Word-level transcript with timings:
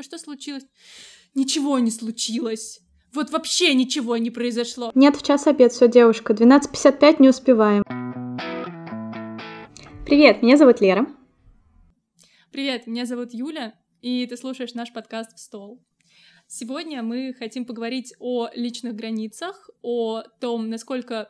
А 0.00 0.02
что 0.02 0.16
случилось? 0.16 0.64
Ничего 1.34 1.78
не 1.78 1.90
случилось. 1.90 2.80
Вот 3.12 3.28
вообще 3.28 3.74
ничего 3.74 4.16
не 4.16 4.30
произошло. 4.30 4.92
Нет, 4.94 5.14
в 5.14 5.22
час 5.22 5.46
обед, 5.46 5.72
все, 5.72 5.88
девушка. 5.88 6.32
12.55 6.32 7.16
не 7.18 7.28
успеваем. 7.28 7.82
Привет, 10.06 10.40
меня 10.40 10.56
зовут 10.56 10.80
Лера. 10.80 11.06
Привет, 12.50 12.86
меня 12.86 13.04
зовут 13.04 13.34
Юля, 13.34 13.74
и 14.00 14.24
ты 14.24 14.38
слушаешь 14.38 14.72
наш 14.72 14.90
подкаст 14.90 15.36
«В 15.36 15.38
стол». 15.38 15.84
Сегодня 16.46 17.02
мы 17.02 17.34
хотим 17.38 17.66
поговорить 17.66 18.14
о 18.20 18.48
личных 18.54 18.94
границах, 18.94 19.68
о 19.82 20.22
том, 20.40 20.70
насколько 20.70 21.28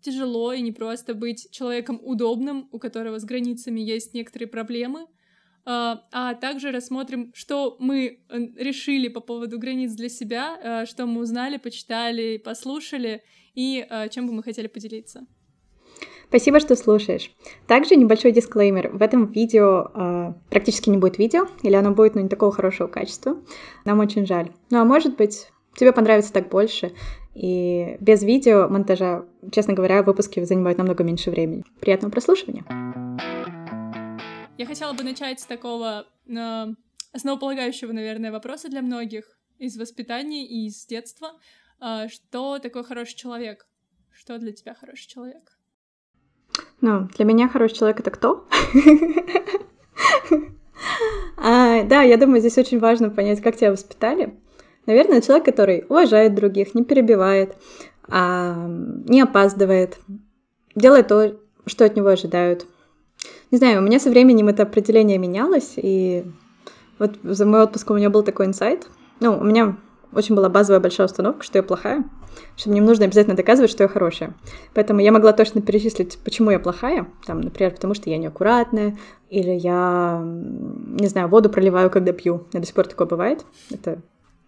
тяжело 0.00 0.54
и 0.54 0.62
непросто 0.62 1.12
быть 1.12 1.50
человеком 1.50 2.00
удобным, 2.02 2.70
у 2.72 2.78
которого 2.78 3.18
с 3.18 3.24
границами 3.24 3.80
есть 3.80 4.14
некоторые 4.14 4.48
проблемы, 4.48 5.08
а, 5.70 6.00
а 6.12 6.34
также 6.34 6.70
рассмотрим, 6.70 7.30
что 7.34 7.76
мы 7.78 8.20
э, 8.30 8.38
решили 8.56 9.08
по 9.08 9.20
поводу 9.20 9.58
границ 9.58 9.92
для 9.92 10.08
себя, 10.08 10.56
э, 10.62 10.86
что 10.86 11.04
мы 11.04 11.20
узнали, 11.20 11.58
почитали, 11.58 12.38
послушали 12.38 13.22
и 13.54 13.86
э, 13.88 14.08
чем 14.08 14.26
бы 14.26 14.32
мы 14.32 14.42
хотели 14.42 14.66
поделиться. 14.66 15.26
Спасибо, 16.28 16.58
что 16.58 16.74
слушаешь. 16.74 17.30
Также 17.66 17.96
небольшой 17.96 18.32
дисклеймер. 18.32 18.96
В 18.96 19.02
этом 19.02 19.26
видео 19.26 19.90
э, 19.94 20.32
практически 20.48 20.88
не 20.88 20.96
будет 20.96 21.18
видео, 21.18 21.46
или 21.62 21.74
оно 21.74 21.92
будет 21.92 22.14
ну, 22.14 22.22
не 22.22 22.30
такого 22.30 22.50
хорошего 22.50 22.86
качества. 22.86 23.36
Нам 23.84 24.00
очень 24.00 24.26
жаль. 24.26 24.52
Ну 24.70 24.78
а 24.78 24.86
может 24.86 25.18
быть, 25.18 25.48
тебе 25.76 25.92
понравится 25.92 26.32
так 26.32 26.48
больше. 26.48 26.92
И 27.34 27.98
без 28.00 28.22
видео 28.22 28.68
монтажа, 28.70 29.26
честно 29.52 29.74
говоря, 29.74 30.02
выпуски 30.02 30.42
занимают 30.44 30.78
намного 30.78 31.04
меньше 31.04 31.30
времени. 31.30 31.64
Приятного 31.78 32.10
прослушивания. 32.10 32.64
Я 34.58 34.66
хотела 34.66 34.92
бы 34.92 35.04
начать 35.04 35.38
с 35.38 35.46
такого 35.46 36.04
э, 36.26 36.66
основополагающего, 37.12 37.92
наверное, 37.92 38.32
вопроса 38.32 38.68
для 38.68 38.82
многих 38.82 39.38
из 39.56 39.78
воспитания 39.78 40.44
и 40.44 40.66
из 40.66 40.84
детства. 40.84 41.30
Э, 41.80 42.08
что 42.08 42.58
такое 42.58 42.82
хороший 42.82 43.14
человек? 43.14 43.68
Что 44.10 44.36
для 44.36 44.50
тебя 44.50 44.74
хороший 44.74 45.08
человек? 45.08 45.56
Ну, 46.80 47.08
для 47.16 47.24
меня 47.24 47.48
хороший 47.48 47.76
человек 47.76 48.00
это 48.00 48.10
кто? 48.10 48.48
а, 51.36 51.84
да, 51.84 52.02
я 52.02 52.16
думаю, 52.16 52.40
здесь 52.40 52.58
очень 52.58 52.80
важно 52.80 53.10
понять, 53.10 53.40
как 53.40 53.56
тебя 53.56 53.70
воспитали. 53.70 54.40
Наверное, 54.86 55.20
человек, 55.20 55.44
который 55.44 55.84
уважает 55.88 56.34
других, 56.34 56.74
не 56.74 56.82
перебивает, 56.82 57.56
а, 58.08 58.66
не 58.66 59.20
опаздывает, 59.20 60.00
делает 60.74 61.06
то, 61.06 61.38
что 61.66 61.84
от 61.84 61.94
него 61.94 62.08
ожидают. 62.08 62.66
Не 63.50 63.58
знаю, 63.58 63.80
у 63.80 63.82
меня 63.82 63.98
со 63.98 64.10
временем 64.10 64.48
это 64.48 64.64
определение 64.64 65.18
менялось, 65.18 65.74
и 65.76 66.24
вот 66.98 67.18
за 67.22 67.46
мой 67.46 67.62
отпуск 67.62 67.90
у 67.90 67.94
меня 67.94 68.10
был 68.10 68.22
такой 68.22 68.46
инсайт. 68.46 68.88
Ну, 69.20 69.38
у 69.38 69.44
меня 69.44 69.76
очень 70.12 70.34
была 70.34 70.48
базовая 70.48 70.80
большая 70.80 71.06
установка, 71.06 71.44
что 71.44 71.58
я 71.58 71.62
плохая, 71.62 72.04
что 72.56 72.70
мне 72.70 72.80
нужно 72.80 73.04
обязательно 73.04 73.36
доказывать, 73.36 73.70
что 73.70 73.84
я 73.84 73.88
хорошая. 73.88 74.34
Поэтому 74.74 75.00
я 75.00 75.12
могла 75.12 75.32
точно 75.32 75.60
перечислить, 75.60 76.18
почему 76.24 76.50
я 76.50 76.58
плохая. 76.58 77.06
Там, 77.26 77.40
например, 77.40 77.72
потому 77.72 77.94
что 77.94 78.10
я 78.10 78.18
неаккуратная, 78.18 78.96
или 79.30 79.50
я, 79.50 80.20
не 80.22 81.06
знаю, 81.06 81.28
воду 81.28 81.50
проливаю, 81.50 81.90
когда 81.90 82.12
пью. 82.12 82.46
У 82.52 82.58
до 82.58 82.66
сих 82.66 82.74
пор 82.74 82.86
такое 82.86 83.06
бывает. 83.06 83.44
Это 83.70 84.00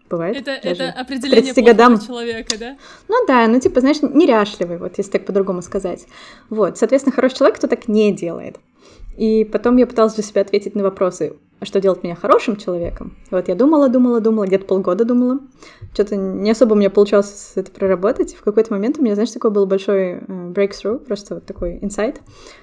бывает. 0.09 0.37
Это, 0.37 0.51
это 0.51 0.89
определение 0.89 1.53
годам. 1.53 1.99
человека, 1.99 2.57
да? 2.59 2.77
Ну 3.07 3.25
да, 3.27 3.47
ну 3.47 3.59
типа, 3.59 3.79
знаешь, 3.79 4.01
неряшливый, 4.01 4.77
вот 4.77 4.97
если 4.97 5.11
так 5.11 5.25
по-другому 5.25 5.61
сказать. 5.61 6.05
Вот, 6.49 6.77
соответственно, 6.77 7.15
хороший 7.15 7.37
человек, 7.37 7.57
кто 7.57 7.67
так 7.67 7.87
не 7.87 8.11
делает. 8.11 8.59
И 9.17 9.43
потом 9.45 9.77
я 9.77 9.87
пыталась 9.87 10.13
для 10.13 10.23
себя 10.23 10.41
ответить 10.41 10.75
на 10.75 10.83
вопросы, 10.83 11.35
а 11.59 11.65
что 11.65 11.79
делать 11.79 12.03
меня 12.03 12.15
хорошим 12.15 12.55
человеком? 12.55 13.15
Вот 13.29 13.47
я 13.47 13.55
думала, 13.55 13.87
думала, 13.87 14.19
думала, 14.19 14.45
где-то 14.45 14.65
полгода 14.65 15.05
думала. 15.05 15.39
Что-то 15.93 16.15
не 16.15 16.49
особо 16.49 16.73
у 16.73 16.75
меня 16.75 16.89
получалось 16.89 17.51
это 17.55 17.71
проработать. 17.71 18.33
В 18.33 18.41
какой-то 18.41 18.73
момент 18.73 18.97
у 18.97 19.03
меня, 19.03 19.13
знаешь, 19.13 19.31
такой 19.31 19.51
был 19.51 19.67
большой 19.67 20.13
э, 20.13 20.25
breakthrough, 20.27 20.97
просто 20.97 21.35
вот 21.35 21.45
такой 21.45 21.77
инсайт, 21.81 22.21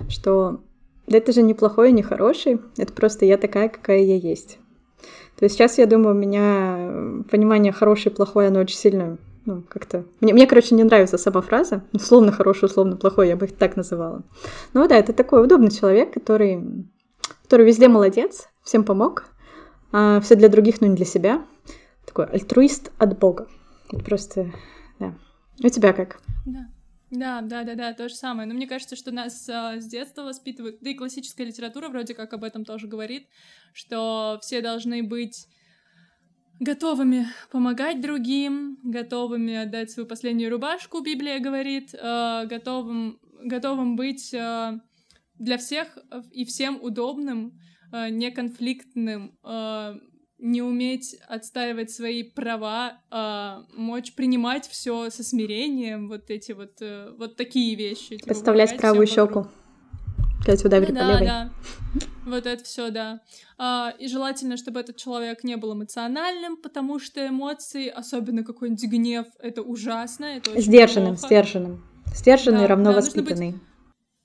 что 0.08 0.60
да 1.06 1.16
это 1.16 1.32
же 1.32 1.42
не 1.42 1.54
плохой 1.54 1.90
и 1.90 1.92
не 1.92 2.02
хороший, 2.02 2.60
это 2.76 2.92
просто 2.92 3.24
я 3.24 3.38
такая, 3.38 3.68
какая 3.68 4.00
я 4.00 4.16
есть. 4.16 4.58
То 5.38 5.44
есть 5.44 5.54
сейчас 5.54 5.78
я 5.78 5.86
думаю, 5.86 6.16
у 6.16 6.18
меня 6.18 7.22
понимание 7.30 7.72
хороший 7.72 8.10
и 8.10 8.14
плохой, 8.14 8.48
оно 8.48 8.60
очень 8.60 8.76
сильно 8.76 9.18
ну, 9.48 9.62
как-то... 9.62 10.04
Мне, 10.20 10.34
мне, 10.34 10.46
короче, 10.46 10.74
не 10.74 10.84
нравится 10.84 11.16
сама 11.16 11.40
фраза. 11.40 11.82
Условно 11.94 12.32
хороший, 12.32 12.66
условно 12.66 12.96
плохой, 12.96 13.28
я 13.28 13.36
бы 13.36 13.46
их 13.46 13.56
так 13.56 13.76
называла. 13.76 14.22
Ну 14.74 14.86
да, 14.86 14.96
это 14.96 15.14
такой 15.14 15.42
удобный 15.42 15.70
человек, 15.70 16.12
который, 16.12 16.86
который 17.44 17.66
везде 17.66 17.88
молодец, 17.88 18.48
всем 18.62 18.84
помог. 18.84 19.24
А 19.90 20.20
все 20.20 20.34
для 20.34 20.50
других, 20.50 20.82
но 20.82 20.86
не 20.86 20.96
для 20.96 21.06
себя. 21.06 21.46
Такой 22.04 22.26
альтруист 22.26 22.92
от 22.98 23.18
Бога. 23.18 23.48
Просто, 24.04 24.52
да. 24.98 25.14
У 25.64 25.68
тебя 25.70 25.94
как? 25.94 26.20
Да. 26.44 26.68
Да, 27.10 27.40
да, 27.40 27.64
да, 27.64 27.74
да, 27.74 27.94
то 27.94 28.10
же 28.10 28.14
самое. 28.14 28.46
Но 28.46 28.52
мне 28.52 28.66
кажется, 28.66 28.96
что 28.96 29.12
нас 29.12 29.48
а, 29.48 29.80
с 29.80 29.86
детства 29.86 30.24
воспитывают, 30.24 30.76
да 30.82 30.90
и 30.90 30.94
классическая 30.94 31.44
литература 31.44 31.88
вроде 31.88 32.12
как 32.12 32.34
об 32.34 32.44
этом 32.44 32.66
тоже 32.66 32.86
говорит, 32.86 33.28
что 33.72 34.38
все 34.42 34.60
должны 34.60 35.02
быть 35.02 35.48
готовыми 36.60 37.26
помогать 37.50 38.00
другим, 38.00 38.78
готовыми 38.82 39.54
отдать 39.54 39.90
свою 39.90 40.08
последнюю 40.08 40.50
рубашку, 40.50 41.00
Библия 41.00 41.38
говорит, 41.38 41.94
э, 41.94 42.46
готовым, 42.46 43.18
готовым 43.44 43.96
быть 43.96 44.32
э, 44.34 44.78
для 45.38 45.58
всех 45.58 45.98
и 46.32 46.44
всем 46.44 46.78
удобным, 46.82 47.58
э, 47.92 48.10
неконфликтным, 48.10 49.38
э, 49.44 49.94
не 50.38 50.62
уметь 50.62 51.16
отстаивать 51.28 51.90
свои 51.90 52.22
права, 52.22 53.00
э, 53.10 53.76
мочь 53.76 54.14
принимать 54.14 54.68
все 54.68 55.10
со 55.10 55.24
смирением, 55.24 56.08
вот 56.08 56.30
эти 56.30 56.52
вот, 56.52 56.80
э, 56.80 57.12
вот 57.18 57.36
такие 57.36 57.74
вещи. 57.74 58.18
Подставлять 58.24 58.76
правую 58.76 59.06
щеку. 59.06 59.42
Когда 59.42 59.67
тебя 60.44 60.54
ударили 60.64 60.92
да, 60.92 61.00
по 61.00 61.10
левой. 61.10 61.26
Да, 61.26 61.50
вот 62.26 62.46
это 62.46 62.64
все, 62.64 62.90
да. 62.90 63.20
А, 63.58 63.92
и 63.98 64.08
желательно, 64.08 64.56
чтобы 64.56 64.80
этот 64.80 64.96
человек 64.96 65.44
не 65.44 65.56
был 65.56 65.74
эмоциональным, 65.74 66.56
потому 66.56 66.98
что 66.98 67.26
эмоции, 67.26 67.88
особенно 67.88 68.44
какой-нибудь 68.44 68.84
гнев, 68.84 69.26
это 69.40 69.62
ужасно. 69.62 70.24
Это 70.24 70.60
сдержанным, 70.60 71.16
плохо. 71.16 71.26
сдержанным. 71.26 71.84
Сдержанный, 72.14 72.60
да, 72.60 72.66
равно 72.66 72.92
да, 72.92 72.96
воспитанный. 72.96 73.52
Быть 73.52 73.67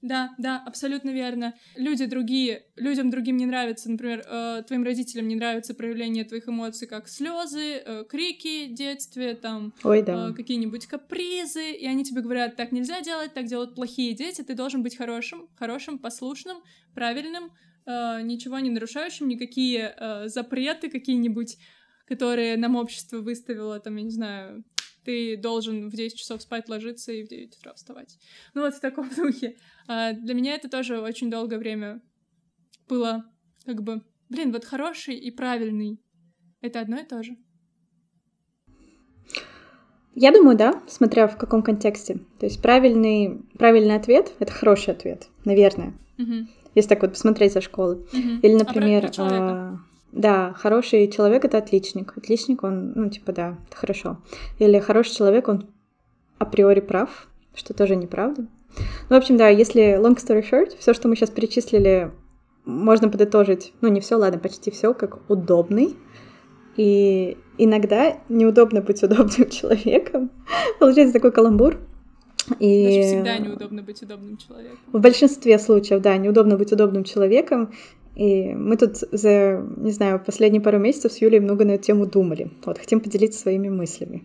да, 0.03 0.35
да, 0.37 0.61
абсолютно 0.65 1.11
верно. 1.11 1.53
Люди 1.77 2.05
другие, 2.05 2.65
людям 2.75 3.09
другим 3.09 3.37
не 3.37 3.45
нравится, 3.45 3.89
например, 3.89 4.21
э, 4.29 4.61
твоим 4.67 4.83
родителям 4.83 5.29
не 5.29 5.35
нравится 5.35 5.73
проявление 5.73 6.25
твоих 6.25 6.49
эмоций, 6.49 6.87
как 6.87 7.07
слезы, 7.07 7.77
э, 7.77 8.03
крики 8.07 8.67
в 8.67 8.73
детстве, 8.73 9.33
там 9.33 9.73
Ой, 9.81 10.03
да. 10.03 10.29
э, 10.29 10.33
какие-нибудь 10.33 10.87
капризы, 10.87 11.71
и 11.71 11.87
они 11.87 12.03
тебе 12.03 12.21
говорят, 12.21 12.57
так 12.57 12.73
нельзя 12.73 12.99
делать, 12.99 13.33
так 13.33 13.45
делают 13.45 13.75
плохие 13.75 14.13
дети, 14.13 14.41
ты 14.41 14.55
должен 14.55 14.83
быть 14.83 14.97
хорошим, 14.97 15.47
хорошим, 15.55 15.97
послушным, 15.97 16.57
правильным, 16.93 17.51
э, 17.85 18.21
ничего 18.23 18.59
не 18.59 18.71
нарушающим, 18.71 19.29
никакие 19.29 19.95
э, 19.97 20.27
запреты 20.27 20.89
какие-нибудь, 20.89 21.57
которые 22.05 22.57
нам 22.57 22.75
общество 22.75 23.17
выставило, 23.17 23.79
там, 23.79 23.95
я 23.97 24.03
не 24.03 24.11
знаю, 24.11 24.63
ты 25.03 25.37
должен 25.37 25.89
в 25.89 25.95
10 25.95 26.17
часов 26.17 26.41
спать 26.41 26.69
ложиться 26.69 27.11
и 27.11 27.23
в 27.23 27.27
9 27.27 27.57
утра 27.57 27.73
вставать. 27.73 28.17
Ну 28.53 28.61
вот 28.61 28.75
в 28.75 28.79
таком 28.79 29.09
духе. 29.15 29.57
А 29.87 30.13
для 30.13 30.33
меня 30.33 30.55
это 30.55 30.69
тоже 30.69 30.99
очень 30.99 31.29
долгое 31.29 31.57
время 31.57 32.01
было 32.87 33.25
как 33.65 33.81
бы, 33.81 34.01
блин, 34.29 34.51
вот 34.51 34.65
хороший 34.65 35.15
и 35.15 35.31
правильный— 35.31 35.99
это 36.61 36.81
одно 36.81 36.99
и 36.99 37.05
то 37.05 37.23
же. 37.23 37.37
Я 40.15 40.31
думаю, 40.31 40.55
да, 40.55 40.83
смотря 40.87 41.27
в 41.27 41.37
каком 41.37 41.63
контексте. 41.63 42.19
То 42.39 42.45
есть 42.45 42.61
правильный, 42.61 43.41
правильный 43.57 43.95
ответ— 43.95 44.33
это 44.39 44.51
хороший 44.51 44.93
ответ, 44.93 45.27
наверное. 45.43 45.93
Угу. 46.19 46.47
Если 46.75 46.89
так 46.89 47.01
вот 47.01 47.11
посмотреть 47.11 47.53
со 47.53 47.61
школы. 47.61 47.95
Угу. 48.13 48.39
Или, 48.43 48.53
например, 48.53 49.11
а, 49.17 49.79
да, 50.13 50.53
хороший 50.53 51.07
человек— 51.07 51.43
это 51.45 51.57
отличник. 51.57 52.13
Отличник, 52.15 52.63
он, 52.63 52.93
ну, 52.95 53.09
типа, 53.09 53.31
да, 53.33 53.57
это 53.67 53.77
хорошо. 53.77 54.17
Или 54.59 54.79
хороший 54.79 55.15
человек, 55.15 55.47
он 55.47 55.67
априори 56.37 56.81
прав, 56.81 57.27
что 57.55 57.73
тоже 57.73 57.95
неправда. 57.95 58.45
Ну, 59.09 59.15
в 59.15 59.17
общем, 59.17 59.37
да, 59.37 59.49
если 59.49 59.99
long 59.99 60.15
story 60.15 60.45
short, 60.47 60.77
все, 60.77 60.93
что 60.93 61.07
мы 61.07 61.15
сейчас 61.15 61.31
перечислили, 61.31 62.11
можно 62.63 63.09
подытожить, 63.09 63.73
ну, 63.81 63.87
не 63.87 64.01
все, 64.01 64.15
ладно, 64.15 64.39
почти 64.39 64.69
все, 64.69 64.93
как 64.93 65.29
удобный. 65.29 65.95
И 66.77 67.37
иногда 67.57 68.17
неудобно 68.29 68.81
быть 68.81 69.01
удобным 69.01 69.49
человеком. 69.49 70.29
Получается 70.79 71.13
такой 71.13 71.31
каламбур. 71.31 71.79
И... 72.59 72.85
Даже 72.85 73.01
всегда 73.01 73.37
неудобно 73.39 73.81
быть 73.81 74.01
удобным 74.03 74.37
человеком. 74.37 74.77
В 74.91 74.99
большинстве 74.99 75.57
случаев, 75.57 76.01
да, 76.01 76.17
неудобно 76.17 76.57
быть 76.57 76.71
удобным 76.71 77.03
человеком. 77.03 77.71
И 78.15 78.53
мы 78.53 78.77
тут 78.77 78.97
за, 79.11 79.65
не 79.77 79.91
знаю, 79.91 80.23
последние 80.23 80.61
пару 80.61 80.77
месяцев 80.77 81.11
с 81.11 81.21
Юлей 81.21 81.39
много 81.39 81.65
на 81.65 81.71
эту 81.71 81.83
тему 81.83 82.05
думали. 82.05 82.51
Вот, 82.65 82.77
хотим 82.77 82.99
поделиться 82.99 83.39
своими 83.39 83.69
мыслями. 83.69 84.23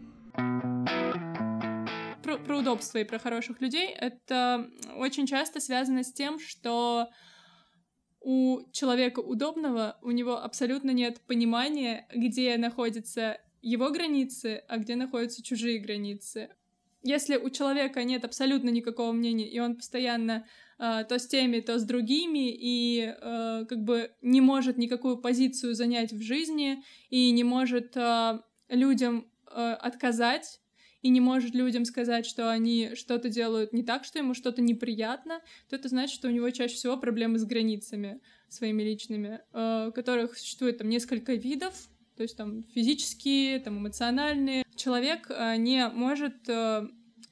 Про, 2.23 2.37
про 2.37 2.59
удобство 2.59 2.99
и 2.99 3.05
про 3.05 3.19
хороших 3.19 3.61
людей 3.61 3.89
это 3.89 4.67
очень 4.97 5.27
часто 5.27 5.61
связано 5.61 6.05
с 6.05 6.13
тем, 6.13 6.39
что 6.39 7.09
у 8.21 8.61
человека 8.73 9.21
удобного, 9.21 9.97
у 10.03 10.11
него 10.11 10.37
абсолютно 10.37 10.91
нет 10.91 11.21
понимания, 11.27 12.07
где 12.15 12.57
находятся 12.59 13.39
его 13.63 13.91
границы, 13.91 14.63
а 14.69 14.79
где 14.79 14.97
находятся 14.97 15.43
чужие 15.43 15.79
границы. 15.79 16.51
Если 17.03 17.37
у 17.37 17.49
человека 17.51 18.03
нет 18.03 18.25
абсолютно 18.25 18.71
никакого 18.71 19.13
мнения, 19.13 19.49
и 19.49 19.59
он 19.61 19.77
постоянно 19.77 20.47
э, 20.79 21.05
то 21.09 21.19
с 21.19 21.27
теми, 21.27 21.61
то 21.61 21.79
с 21.79 21.85
другими, 21.85 22.51
и 22.51 23.15
э, 23.21 23.65
как 23.69 23.85
бы 23.85 24.11
не 24.21 24.41
может 24.41 24.79
никакую 24.79 25.19
позицию 25.19 25.75
занять 25.75 26.13
в 26.13 26.21
жизни, 26.21 26.83
и 27.09 27.31
не 27.31 27.45
может 27.45 27.97
э, 27.97 28.41
людям 28.69 29.31
э, 29.51 29.73
отказать, 29.73 30.61
и 31.03 31.09
не 31.11 31.21
может 31.21 31.55
людям 31.55 31.85
сказать, 31.85 32.27
что 32.27 32.51
они 32.51 32.95
что-то 32.95 33.29
делают 33.29 33.73
не 33.73 33.85
так, 33.85 34.05
что 34.05 34.19
ему 34.19 34.35
что-то 34.35 34.61
неприятно, 34.61 35.41
то 35.69 35.77
это 35.77 35.89
значит, 35.89 36.15
что 36.15 36.29
у 36.29 36.33
него 36.33 36.51
чаще 36.51 36.75
всего 36.75 36.97
проблемы 36.97 37.39
с 37.39 37.45
границами 37.45 38.21
своими 38.49 38.83
личными, 38.83 39.41
э, 39.53 39.93
которых 39.95 40.37
существует 40.37 40.79
там 40.79 40.89
несколько 40.89 41.35
видов, 41.35 41.75
то 42.17 42.23
есть 42.23 42.37
там 42.37 42.65
физические, 42.65 43.61
там 43.61 43.79
эмоциональные. 43.79 44.65
Человек 44.79 45.27
э, 45.29 45.57
не 45.57 45.89
может 45.89 46.49
э, 46.49 46.87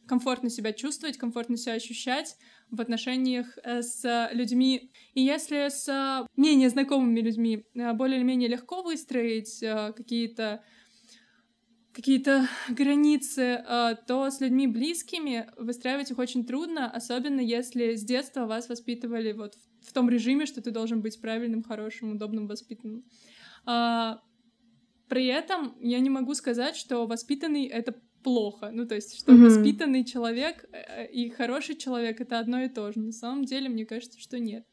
комфортно 0.06 0.50
себя 0.50 0.72
чувствовать, 0.72 1.16
комфортно 1.16 1.56
себя 1.56 1.74
ощущать 1.74 2.36
в 2.70 2.80
отношениях 2.80 3.56
э, 3.62 3.82
с 3.82 4.28
людьми. 4.32 4.90
И 5.14 5.22
если 5.22 5.68
с 5.68 6.26
менее 6.36 6.68
знакомыми 6.68 7.20
людьми 7.20 7.64
более 7.94 8.18
или 8.18 8.24
менее 8.24 8.48
легко 8.48 8.82
выстроить 8.82 9.60
какие-то 9.96 10.62
какие-то 11.92 12.46
границы, 12.68 13.64
то 14.06 14.28
с 14.28 14.38
людьми 14.42 14.66
близкими 14.66 15.48
выстраивать 15.56 16.10
их 16.10 16.18
очень 16.18 16.44
трудно, 16.44 16.90
особенно 16.90 17.40
если 17.40 17.94
с 17.94 18.04
детства 18.04 18.44
вас 18.44 18.68
воспитывали 18.68 19.32
вот 19.32 19.54
в 19.80 19.94
том 19.94 20.10
режиме, 20.10 20.44
что 20.44 20.60
ты 20.60 20.72
должен 20.72 21.00
быть 21.00 21.18
правильным, 21.22 21.62
хорошим, 21.62 22.12
удобным, 22.12 22.48
воспитанным. 22.48 23.04
При 25.08 25.26
этом 25.26 25.76
я 25.80 26.00
не 26.00 26.10
могу 26.10 26.34
сказать, 26.34 26.76
что 26.76 27.06
воспитанный— 27.06 27.66
это 27.66 27.94
плохо. 28.22 28.70
Ну, 28.72 28.86
то 28.86 28.96
есть, 28.96 29.18
что 29.18 29.32
mm-hmm. 29.32 29.44
воспитанный 29.44 30.04
человек 30.04 30.64
э, 30.72 31.06
и 31.06 31.30
хороший 31.30 31.76
человек— 31.76 32.20
это 32.22 32.40
одно 32.40 32.62
и 32.62 32.68
то 32.68 32.90
же. 32.90 32.98
На 32.98 33.12
самом 33.12 33.44
деле, 33.44 33.68
мне 33.68 33.86
кажется, 33.86 34.18
что 34.18 34.38
нет. 34.40 34.64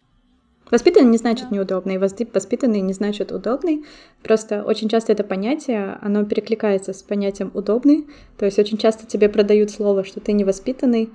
Воспитанный 0.72 1.12
не 1.12 1.18
значит 1.18 1.50
да. 1.50 1.56
неудобный, 1.56 1.98
воспитанный 1.98 2.82
не 2.82 2.94
значит 2.94 3.32
удобный. 3.32 3.84
Просто 4.24 4.64
очень 4.64 4.90
часто 4.90 5.12
это 5.12 5.24
понятие, 5.24 6.00
оно 6.02 6.26
перекликается 6.26 6.94
с 6.94 7.04
понятием 7.04 7.52
удобный. 7.54 8.08
То 8.38 8.46
есть 8.46 8.58
очень 8.58 8.78
часто 8.78 9.06
тебе 9.06 9.30
продают 9.30 9.70
слово, 9.70 10.04
что 10.04 10.20
ты 10.20 10.32
невоспитанный 10.32 11.10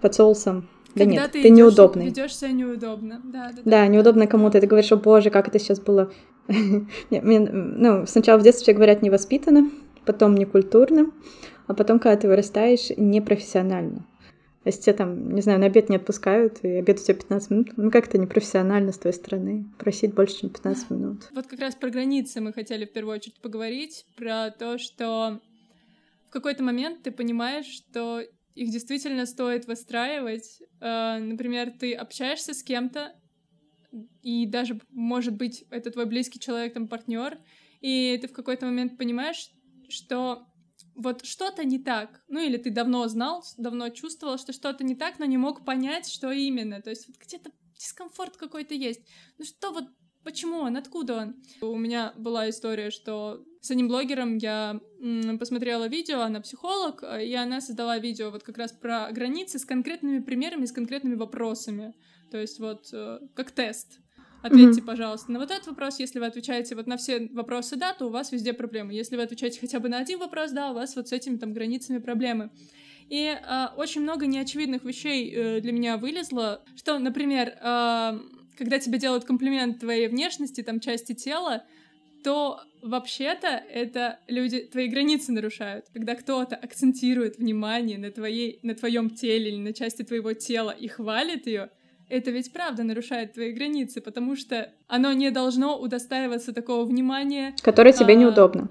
под 0.00 0.14
соусом. 0.14 0.68
Да 0.94 1.04
Когда 1.04 1.22
нет, 1.22 1.32
ты, 1.32 1.42
ты 1.42 1.48
идёшь, 1.48 1.58
неудобный. 1.58 2.06
Ведешь 2.06 2.36
себя 2.36 2.52
неудобно. 2.52 3.20
Да, 3.24 3.48
да, 3.48 3.62
да, 3.64 3.70
да 3.70 3.86
неудобно 3.88 4.26
кому-то. 4.26 4.60
Ты 4.60 4.66
говоришь, 4.66 4.92
о 4.92 4.96
боже, 4.96 5.30
как 5.30 5.48
это 5.48 5.58
сейчас 5.58 5.80
было. 5.80 6.12
ну, 7.10 8.06
сначала 8.06 8.38
в 8.38 8.42
детстве 8.42 8.64
все 8.64 8.72
говорят 8.74 9.02
невоспитанно, 9.02 9.70
потом 10.04 10.34
некультурно, 10.34 11.10
а 11.66 11.74
потом, 11.74 11.98
когда 11.98 12.16
ты 12.16 12.28
вырастаешь, 12.28 12.90
непрофессионально. 12.96 14.06
Если 14.64 14.80
тебя 14.82 14.94
там, 14.94 15.34
не 15.34 15.42
знаю, 15.42 15.60
на 15.60 15.66
обед 15.66 15.90
не 15.90 15.96
отпускают, 15.96 16.64
и 16.64 16.68
обед 16.68 16.98
у 16.98 17.02
тебя 17.02 17.14
15 17.14 17.50
минут, 17.50 17.68
ну 17.76 17.90
как 17.90 18.08
это 18.08 18.16
непрофессионально 18.16 18.92
с 18.92 18.98
твоей 18.98 19.14
стороны, 19.14 19.66
просить 19.78 20.14
больше, 20.14 20.40
чем 20.40 20.50
15 20.50 20.90
минут. 20.90 21.28
Вот 21.34 21.46
как 21.46 21.60
раз 21.60 21.74
про 21.74 21.90
границы 21.90 22.40
мы 22.40 22.52
хотели 22.52 22.86
в 22.86 22.92
первую 22.92 23.16
очередь 23.16 23.40
поговорить, 23.42 24.06
про 24.16 24.50
то, 24.50 24.78
что 24.78 25.40
в 26.28 26.32
какой-то 26.32 26.62
момент 26.62 27.02
ты 27.02 27.10
понимаешь, 27.10 27.66
что 27.66 28.22
их 28.54 28.70
действительно 28.70 29.26
стоит 29.26 29.66
выстраивать. 29.66 30.62
Э, 30.80 31.18
например, 31.18 31.72
ты 31.78 31.94
общаешься 31.94 32.54
с 32.54 32.62
кем-то, 32.62 33.14
и 34.22 34.46
даже, 34.46 34.80
может 34.90 35.34
быть, 35.36 35.64
это 35.70 35.90
твой 35.90 36.06
близкий 36.06 36.40
человек, 36.40 36.74
там, 36.74 36.88
партнер, 36.88 37.38
и 37.80 38.18
ты 38.20 38.28
в 38.28 38.32
какой-то 38.32 38.66
момент 38.66 38.96
понимаешь, 38.98 39.50
что 39.88 40.46
вот 40.94 41.24
что-то 41.24 41.64
не 41.64 41.78
так. 41.78 42.22
Ну 42.28 42.40
или 42.40 42.56
ты 42.56 42.70
давно 42.70 43.06
знал, 43.08 43.44
давно 43.58 43.88
чувствовал, 43.90 44.38
что 44.38 44.52
что-то 44.52 44.84
не 44.84 44.94
так, 44.94 45.18
но 45.18 45.24
не 45.24 45.36
мог 45.36 45.64
понять, 45.64 46.08
что 46.08 46.30
именно. 46.30 46.80
То 46.80 46.90
есть 46.90 47.06
вот 47.06 47.16
где-то 47.18 47.50
дискомфорт 47.76 48.36
какой-то 48.36 48.74
есть. 48.74 49.00
Ну 49.38 49.44
что 49.44 49.72
вот, 49.72 49.84
почему 50.24 50.58
он, 50.58 50.76
откуда 50.76 51.16
он? 51.16 51.36
У 51.60 51.76
меня 51.76 52.12
была 52.16 52.50
история, 52.50 52.90
что 52.90 53.44
с 53.60 53.70
одним 53.70 53.88
блогером 53.88 54.36
я 54.36 54.80
посмотрела 55.38 55.88
видео, 55.88 56.20
она 56.20 56.40
психолог, 56.40 57.02
и 57.02 57.34
она 57.34 57.60
создала 57.60 57.98
видео 57.98 58.30
вот 58.30 58.42
как 58.42 58.58
раз 58.58 58.72
про 58.72 59.10
границы 59.12 59.58
с 59.58 59.64
конкретными 59.64 60.18
примерами, 60.20 60.66
с 60.66 60.72
конкретными 60.72 61.14
вопросами. 61.14 61.94
То 62.30 62.38
есть 62.38 62.58
вот 62.58 62.88
э, 62.92 63.20
как 63.34 63.52
тест. 63.52 64.00
Ответьте, 64.42 64.82
mm-hmm. 64.82 64.84
пожалуйста, 64.84 65.32
на 65.32 65.38
вот 65.38 65.50
этот 65.50 65.68
вопрос. 65.68 65.98
Если 65.98 66.18
вы 66.18 66.26
отвечаете 66.26 66.74
вот 66.74 66.86
на 66.86 66.98
все 66.98 67.28
вопросы 67.32 67.76
«да», 67.76 67.94
то 67.94 68.06
у 68.06 68.10
вас 68.10 68.30
везде 68.30 68.52
проблемы. 68.52 68.92
Если 68.92 69.16
вы 69.16 69.22
отвечаете 69.22 69.58
хотя 69.58 69.80
бы 69.80 69.88
на 69.88 69.98
один 69.98 70.18
вопрос 70.18 70.50
«да», 70.50 70.70
у 70.70 70.74
вас 70.74 70.96
вот 70.96 71.08
с 71.08 71.12
этими 71.12 71.38
там 71.38 71.54
границами 71.54 71.96
проблемы. 71.96 72.50
И 73.08 73.24
э, 73.24 73.66
очень 73.76 74.02
много 74.02 74.26
неочевидных 74.26 74.84
вещей 74.84 75.32
э, 75.32 75.60
для 75.60 75.72
меня 75.72 75.96
вылезло, 75.96 76.62
что, 76.76 76.98
например, 76.98 77.56
э, 77.58 78.20
когда 78.56 78.78
тебе 78.78 78.98
делают 78.98 79.24
комплимент 79.24 79.80
твоей 79.80 80.08
внешности, 80.08 80.62
там, 80.62 80.80
части 80.80 81.14
тела, 81.14 81.64
то 82.22 82.60
вообще-то 82.82 83.48
это 83.48 84.18
люди 84.28 84.60
твои 84.60 84.88
границы 84.88 85.32
нарушают. 85.32 85.86
Когда 85.92 86.14
кто-то 86.14 86.56
акцентирует 86.56 87.38
внимание 87.38 87.98
на, 87.98 88.10
твоей, 88.10 88.58
на 88.62 88.74
твоем 88.74 89.10
теле 89.10 89.50
или 89.50 89.60
на 89.60 89.72
части 89.72 90.02
твоего 90.02 90.32
тела 90.32 90.70
и 90.70 90.88
хвалит 90.88 91.46
ее, 91.46 91.70
это 92.08 92.30
ведь 92.30 92.52
правда 92.52 92.82
нарушает 92.82 93.34
твои 93.34 93.52
границы, 93.52 94.00
потому 94.00 94.36
что 94.36 94.72
оно 94.88 95.12
не 95.12 95.30
должно 95.30 95.78
удостаиваться 95.78 96.52
такого 96.52 96.84
внимания. 96.84 97.54
Которое 97.62 97.92
тебе 97.92 98.14
а, 98.14 98.16
неудобно. 98.16 98.68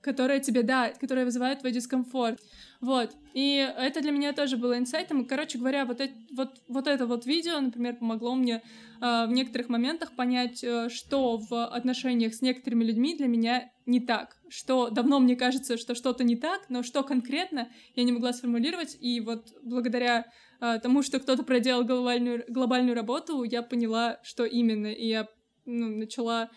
Которое 0.00 0.40
тебе, 0.40 0.62
да, 0.62 0.90
которое 1.00 1.24
вызывает 1.24 1.60
твой 1.60 1.72
дискомфорт. 1.72 2.40
Вот. 2.80 3.10
И 3.34 3.56
это 3.56 4.00
для 4.00 4.12
меня 4.12 4.32
тоже 4.32 4.56
было 4.56 4.78
инсайтом. 4.78 5.24
Короче 5.24 5.58
говоря, 5.58 5.84
вот, 5.84 6.00
это, 6.00 6.14
вот, 6.32 6.60
вот 6.68 6.86
это 6.86 7.06
вот 7.06 7.26
видео, 7.26 7.60
например, 7.60 7.96
помогло 7.96 8.36
мне 8.36 8.62
э, 9.00 9.26
в 9.26 9.30
некоторых 9.30 9.68
моментах 9.68 10.12
понять, 10.12 10.62
э, 10.62 10.88
что 10.88 11.38
в 11.38 11.66
отношениях 11.66 12.34
с 12.34 12.40
некоторыми 12.40 12.84
людьми 12.84 13.16
для 13.16 13.26
меня 13.26 13.70
не 13.86 14.00
так. 14.00 14.36
Что 14.48 14.90
давно 14.90 15.18
мне 15.18 15.34
кажется, 15.34 15.76
что 15.76 15.96
что-то 15.96 16.22
не 16.22 16.36
так, 16.36 16.66
но 16.68 16.84
что 16.84 17.02
конкретно 17.02 17.68
я 17.96 18.04
не 18.04 18.12
могла 18.12 18.32
сформулировать. 18.32 18.96
И 19.00 19.20
вот 19.20 19.48
благодаря 19.62 20.26
э, 20.60 20.78
тому, 20.80 21.02
что 21.02 21.18
кто-то 21.18 21.42
проделал 21.42 21.84
глобальную, 21.84 22.44
глобальную 22.48 22.94
работу, 22.94 23.42
я 23.42 23.62
поняла, 23.62 24.20
что 24.22 24.44
именно. 24.44 24.86
И 24.86 25.08
я 25.08 25.26
ну, 25.66 25.88
начала 25.88 26.48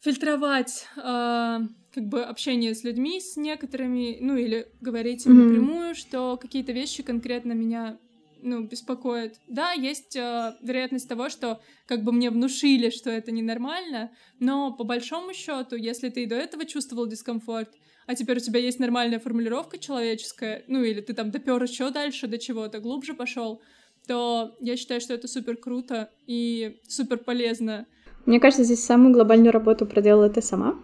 фильтровать 0.00 0.86
э, 0.96 1.58
как 1.92 2.08
бы 2.08 2.22
общение 2.22 2.74
с 2.74 2.84
людьми, 2.84 3.20
с 3.20 3.36
некоторыми, 3.36 4.18
ну 4.20 4.36
или 4.36 4.66
говорить 4.80 5.26
им 5.26 5.32
mm-hmm. 5.32 5.44
напрямую, 5.44 5.94
что 5.94 6.38
какие-то 6.40 6.72
вещи 6.72 7.02
конкретно 7.02 7.52
меня 7.52 7.98
ну, 8.42 8.62
беспокоят. 8.62 9.36
Да, 9.48 9.72
есть 9.72 10.16
э, 10.16 10.54
вероятность 10.62 11.08
того, 11.08 11.28
что 11.28 11.60
как 11.86 12.04
бы 12.04 12.12
мне 12.12 12.30
внушили, 12.30 12.90
что 12.90 13.10
это 13.10 13.30
ненормально, 13.30 14.10
но 14.38 14.72
по 14.72 14.84
большому 14.84 15.34
счету, 15.34 15.76
если 15.76 16.08
ты 16.08 16.22
и 16.22 16.26
до 16.26 16.36
этого 16.36 16.64
чувствовал 16.64 17.06
дискомфорт, 17.06 17.70
а 18.06 18.14
теперь 18.14 18.38
у 18.38 18.40
тебя 18.40 18.58
есть 18.58 18.78
нормальная 18.78 19.20
формулировка 19.20 19.78
человеческая, 19.78 20.64
ну 20.66 20.82
или 20.82 21.00
ты 21.00 21.12
там 21.12 21.30
допер 21.30 21.62
еще 21.62 21.90
дальше 21.90 22.26
до 22.26 22.38
чего-то, 22.38 22.80
глубже 22.80 23.14
пошел, 23.14 23.60
то 24.06 24.56
я 24.60 24.76
считаю, 24.76 25.00
что 25.00 25.14
это 25.14 25.28
супер 25.28 25.56
круто 25.56 26.10
и 26.26 26.80
супер 26.88 27.18
полезно 27.18 27.86
мне 28.30 28.38
кажется, 28.38 28.62
здесь 28.62 28.84
самую 28.84 29.12
глобальную 29.12 29.52
работу 29.52 29.86
проделала 29.86 30.30
ты 30.30 30.40
сама. 30.40 30.76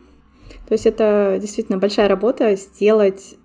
То 0.69 0.73
есть 0.73 0.85
это 0.85 1.39
действительно 1.41 1.79
большая 1.79 2.09
работа 2.09 2.57
сделать 2.57 3.37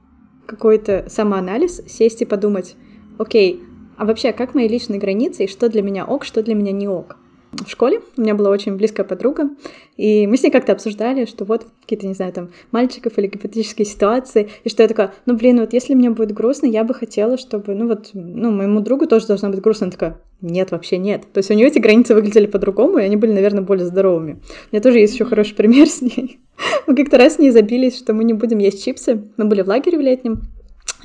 какой-то 0.47 1.05
самоанализ, 1.07 1.83
сесть 1.87 2.23
и 2.23 2.25
подумать, 2.25 2.75
окей, 3.19 3.61
а 3.97 4.05
вообще, 4.05 4.33
как 4.33 4.55
мои 4.55 4.67
личные 4.67 4.99
границы 4.99 5.43
и 5.43 5.47
что 5.47 5.69
для 5.69 5.83
меня 5.83 6.03
ок, 6.05 6.25
что 6.25 6.41
для 6.41 6.55
меня 6.55 6.71
не 6.71 6.87
ок 6.87 7.17
в 7.51 7.69
школе. 7.69 8.01
У 8.17 8.21
меня 8.21 8.35
была 8.35 8.49
очень 8.49 8.75
близкая 8.75 9.05
подруга, 9.05 9.49
и 9.97 10.25
мы 10.27 10.37
с 10.37 10.43
ней 10.43 10.51
как-то 10.51 10.71
обсуждали, 10.71 11.25
что 11.25 11.45
вот 11.45 11.67
какие-то, 11.81 12.07
не 12.07 12.13
знаю, 12.13 12.31
там, 12.33 12.51
мальчиков 12.71 13.17
или 13.17 13.27
гипотетические 13.27 13.85
ситуации, 13.85 14.49
и 14.63 14.69
что 14.69 14.83
я 14.83 14.89
такая, 14.89 15.13
ну, 15.25 15.35
блин, 15.35 15.59
вот 15.59 15.73
если 15.73 15.93
мне 15.93 16.09
будет 16.09 16.31
грустно, 16.31 16.65
я 16.65 16.83
бы 16.83 16.93
хотела, 16.93 17.37
чтобы, 17.37 17.75
ну, 17.75 17.87
вот, 17.87 18.11
ну, 18.13 18.51
моему 18.51 18.79
другу 18.79 19.05
тоже 19.07 19.27
должно 19.27 19.49
быть 19.49 19.61
грустно. 19.61 19.85
Она 19.85 19.91
такая, 19.91 20.21
нет, 20.41 20.71
вообще 20.71 20.97
нет. 20.97 21.23
То 21.33 21.39
есть 21.39 21.51
у 21.51 21.53
нее 21.53 21.67
эти 21.67 21.79
границы 21.79 22.15
выглядели 22.15 22.45
по-другому, 22.45 22.99
и 22.99 23.03
они 23.03 23.17
были, 23.17 23.31
наверное, 23.31 23.63
более 23.63 23.85
здоровыми. 23.85 24.41
У 24.71 24.75
меня 24.75 24.81
тоже 24.81 24.99
есть 24.99 25.13
еще 25.13 25.25
хороший 25.25 25.55
пример 25.55 25.87
с 25.87 26.01
ней. 26.01 26.39
Мы 26.87 26.95
как-то 26.95 27.17
раз 27.17 27.35
с 27.35 27.39
ней 27.39 27.51
забились, 27.51 27.97
что 27.97 28.13
мы 28.13 28.23
не 28.23 28.33
будем 28.33 28.59
есть 28.59 28.83
чипсы. 28.83 29.23
Мы 29.37 29.45
были 29.45 29.61
в 29.61 29.67
лагере 29.67 29.97
в 29.97 30.01
летнем, 30.01 30.41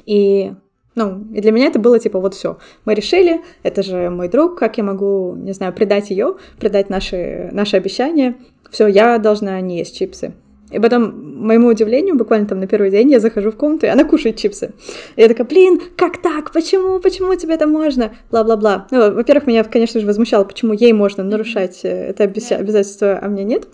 и 0.05 0.53
ну, 0.97 1.27
и 1.33 1.43
для 1.43 1.53
меня 1.53 1.67
это 1.67 1.79
было 1.79 1.99
типа 1.99 2.19
вот 2.19 2.35
все. 2.35 2.59
Мы 2.87 2.95
решили, 2.95 3.43
это 3.63 3.83
же 3.83 4.09
мой 4.09 4.29
друг, 4.29 4.59
как 4.59 4.79
я 4.79 4.83
могу, 4.83 5.37
не 5.37 5.53
знаю, 5.53 5.75
предать 5.75 6.11
ее, 6.11 6.37
предать 6.59 6.89
наши, 6.89 7.51
наши 7.53 7.77
обещания. 7.77 8.37
Все, 8.71 8.87
я 8.87 9.19
должна 9.19 9.61
не 9.61 9.79
есть 9.79 9.97
чипсы. 9.97 10.33
И 10.71 10.81
потом, 10.81 11.45
моему 11.47 11.69
удивлению, 11.69 12.17
буквально 12.17 12.49
там 12.49 12.61
на 12.61 12.67
первый 12.67 12.91
день 12.91 13.11
я 13.11 13.21
захожу 13.21 13.53
в 13.53 13.57
комнату, 13.57 13.87
и 13.87 13.91
она 13.91 14.05
кушает 14.05 14.37
чипсы. 14.37 14.73
И 15.15 15.21
я 15.21 15.29
такая, 15.29 15.47
блин, 15.47 15.81
как 15.97 16.21
так? 16.21 16.51
Почему? 16.51 16.99
Почему 16.99 17.35
тебе 17.37 17.55
это 17.55 17.67
можно? 17.67 18.13
Бла-бла-бла. 18.31 18.89
Ну, 18.91 19.15
во-первых, 19.15 19.47
меня, 19.47 19.63
конечно 19.65 20.01
же, 20.01 20.07
возмущало, 20.07 20.45
почему 20.45 20.73
ей 20.73 20.93
можно 20.93 21.23
нарушать 21.23 21.81
э, 21.85 21.89
это 21.89 22.25
обязательство, 22.25 23.19
а 23.23 23.29
мне 23.29 23.45
нет. 23.45 23.69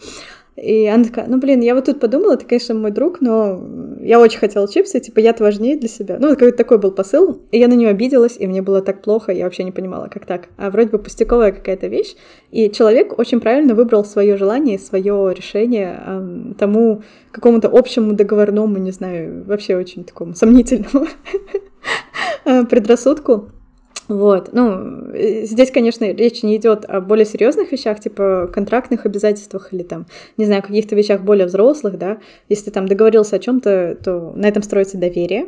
И 0.56 0.87
она 0.87 1.04
такая, 1.04 1.26
ну, 1.28 1.38
блин, 1.38 1.61
я 1.61 1.75
вот 1.75 1.87
тут 1.87 1.99
подумала, 1.99 2.37
ты, 2.37 2.44
конечно, 2.44 2.75
мой 2.75 2.90
друг, 2.90 3.23
но 3.23 3.62
я 4.00 4.21
очень 4.21 4.38
хотела 4.38 4.71
чипсы, 4.71 5.00
типа, 5.00 5.21
я-то 5.21 5.42
важнее 5.42 5.76
для 5.76 5.88
себя. 5.88 6.18
Ну, 6.21 6.28
какой-то 6.30 6.59
такой 6.59 6.78
был 6.78 6.92
посыл, 6.92 7.40
и 7.50 7.59
я 7.59 7.68
на 7.68 7.73
нее 7.73 7.88
обиделась, 7.88 8.37
и 8.38 8.47
мне 8.47 8.61
было 8.61 8.82
так 8.82 9.00
плохо, 9.00 9.32
я 9.32 9.44
вообще 9.44 9.64
не 9.64 9.73
понимала, 9.73 10.09
как 10.09 10.26
так. 10.26 10.49
А 10.59 10.71
вроде 10.71 10.90
бы 10.90 10.99
пустяковая 10.99 11.52
какая-то 11.52 11.87
вещь, 11.87 12.16
и 12.50 12.71
человек 12.71 13.18
очень 13.18 13.40
правильно 13.40 13.75
выбрал 13.75 14.04
свое 14.04 14.37
желание, 14.37 14.78
свое 14.78 15.35
решение 15.35 15.99
эм, 16.06 16.54
тому 16.59 17.02
какому-то 17.30 17.68
общему 17.73 18.12
договорному, 18.12 18.76
не 18.76 18.90
знаю, 18.90 19.44
вообще 19.44 19.76
очень 19.76 20.04
такому 20.04 20.35
сомнительному 20.35 21.06
предрассудку. 22.68 23.49
Вот, 24.09 24.50
ну, 24.52 25.12
э, 25.14 25.44
здесь, 25.44 25.71
конечно, 25.71 26.04
речь 26.04 26.42
не 26.42 26.56
идет 26.56 26.85
о 26.87 27.00
более 27.00 27.25
серьезных 27.25 27.71
вещах, 27.73 28.00
типа 28.00 28.50
контрактных 28.52 29.06
обязательствах 29.06 29.73
или 29.73 29.82
там, 29.82 30.06
не 30.37 30.44
знаю, 30.44 30.62
каких-то 30.62 30.97
вещах 30.97 31.23
более 31.23 31.47
взрослых, 31.47 31.99
да. 31.99 32.18
Если 32.49 32.64
ты 32.64 32.71
там 32.73 32.87
договорился 32.87 33.37
о 33.37 33.38
чем-то, 33.38 33.99
то 34.02 34.32
на 34.35 34.47
этом 34.47 34.62
строится 34.62 34.99
доверие. 34.99 35.47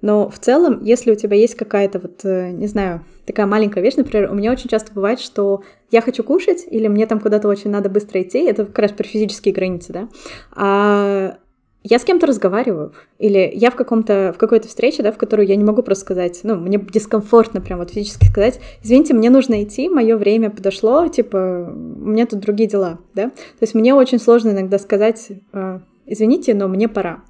Но 0.00 0.28
в 0.28 0.38
целом, 0.38 0.84
если 0.84 1.10
у 1.10 1.16
тебя 1.16 1.36
есть 1.36 1.56
какая-то 1.56 1.98
вот, 1.98 2.24
э, 2.24 2.50
не 2.50 2.66
знаю, 2.66 3.04
такая 3.26 3.46
маленькая 3.46 3.80
вещь, 3.80 3.96
например, 3.96 4.30
у 4.30 4.34
меня 4.34 4.52
очень 4.52 4.68
часто 4.68 4.92
бывает, 4.92 5.18
что 5.18 5.62
я 5.90 6.00
хочу 6.00 6.22
кушать, 6.22 6.64
или 6.70 6.88
мне 6.88 7.06
там 7.06 7.20
куда-то 7.20 7.48
очень 7.48 7.70
надо 7.70 7.88
быстро 7.88 8.22
идти, 8.22 8.44
это 8.44 8.66
как 8.66 8.78
раз 8.78 8.92
про 8.92 9.04
физические 9.04 9.54
границы, 9.54 9.92
да, 9.92 10.08
а 10.54 11.38
я 11.86 11.98
с 11.98 12.04
кем-то 12.04 12.26
разговариваю, 12.26 12.94
или 13.18 13.50
я 13.54 13.70
в 13.70 13.76
каком-то, 13.76 14.32
в 14.34 14.38
какой-то 14.38 14.68
встрече, 14.68 15.02
да, 15.02 15.12
в 15.12 15.18
которую 15.18 15.46
я 15.46 15.54
не 15.54 15.64
могу 15.64 15.82
просто 15.82 16.04
сказать, 16.04 16.40
ну, 16.42 16.56
мне 16.56 16.78
дискомфортно 16.78 17.60
прям 17.60 17.78
вот 17.78 17.90
физически 17.90 18.24
сказать, 18.24 18.58
извините, 18.82 19.12
мне 19.12 19.28
нужно 19.28 19.62
идти, 19.62 19.90
мое 19.90 20.16
время 20.16 20.50
подошло, 20.50 21.06
типа, 21.08 21.70
у 21.70 22.08
меня 22.08 22.24
тут 22.24 22.40
другие 22.40 22.68
дела, 22.68 22.98
да, 23.14 23.28
то 23.28 23.60
есть 23.60 23.74
мне 23.74 23.94
очень 23.94 24.18
сложно 24.18 24.50
иногда 24.50 24.78
сказать, 24.78 25.28
«А, 25.52 25.82
извините, 26.06 26.54
но 26.54 26.68
мне 26.68 26.88
пора 26.88 27.22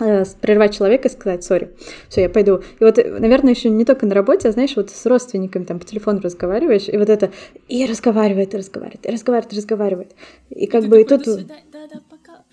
э, 0.00 0.24
прервать 0.40 0.76
человека 0.76 1.06
и 1.06 1.12
сказать, 1.12 1.44
сори, 1.44 1.70
все, 2.08 2.22
я 2.22 2.28
пойду. 2.28 2.62
И 2.80 2.84
вот, 2.84 2.96
наверное, 2.96 3.54
еще 3.54 3.70
не 3.70 3.84
только 3.84 4.06
на 4.06 4.14
работе, 4.14 4.48
а 4.48 4.52
знаешь, 4.52 4.74
вот 4.74 4.90
с 4.90 5.06
родственниками 5.06 5.62
там 5.62 5.78
по 5.78 5.84
телефону 5.84 6.20
разговариваешь, 6.20 6.88
и 6.88 6.96
вот 6.96 7.08
это, 7.08 7.30
и 7.68 7.86
разговаривает, 7.86 8.54
и 8.54 8.56
разговаривает, 8.56 9.06
и 9.06 9.12
разговаривает, 9.12 9.52
и 9.52 9.56
разговаривает. 9.56 10.12
И 10.50 10.66
как 10.66 10.84
и 10.84 10.88
бы 10.88 11.00
и 11.00 11.04
тут... 11.04 11.24
Да, 11.24 11.54
да, 11.72 12.00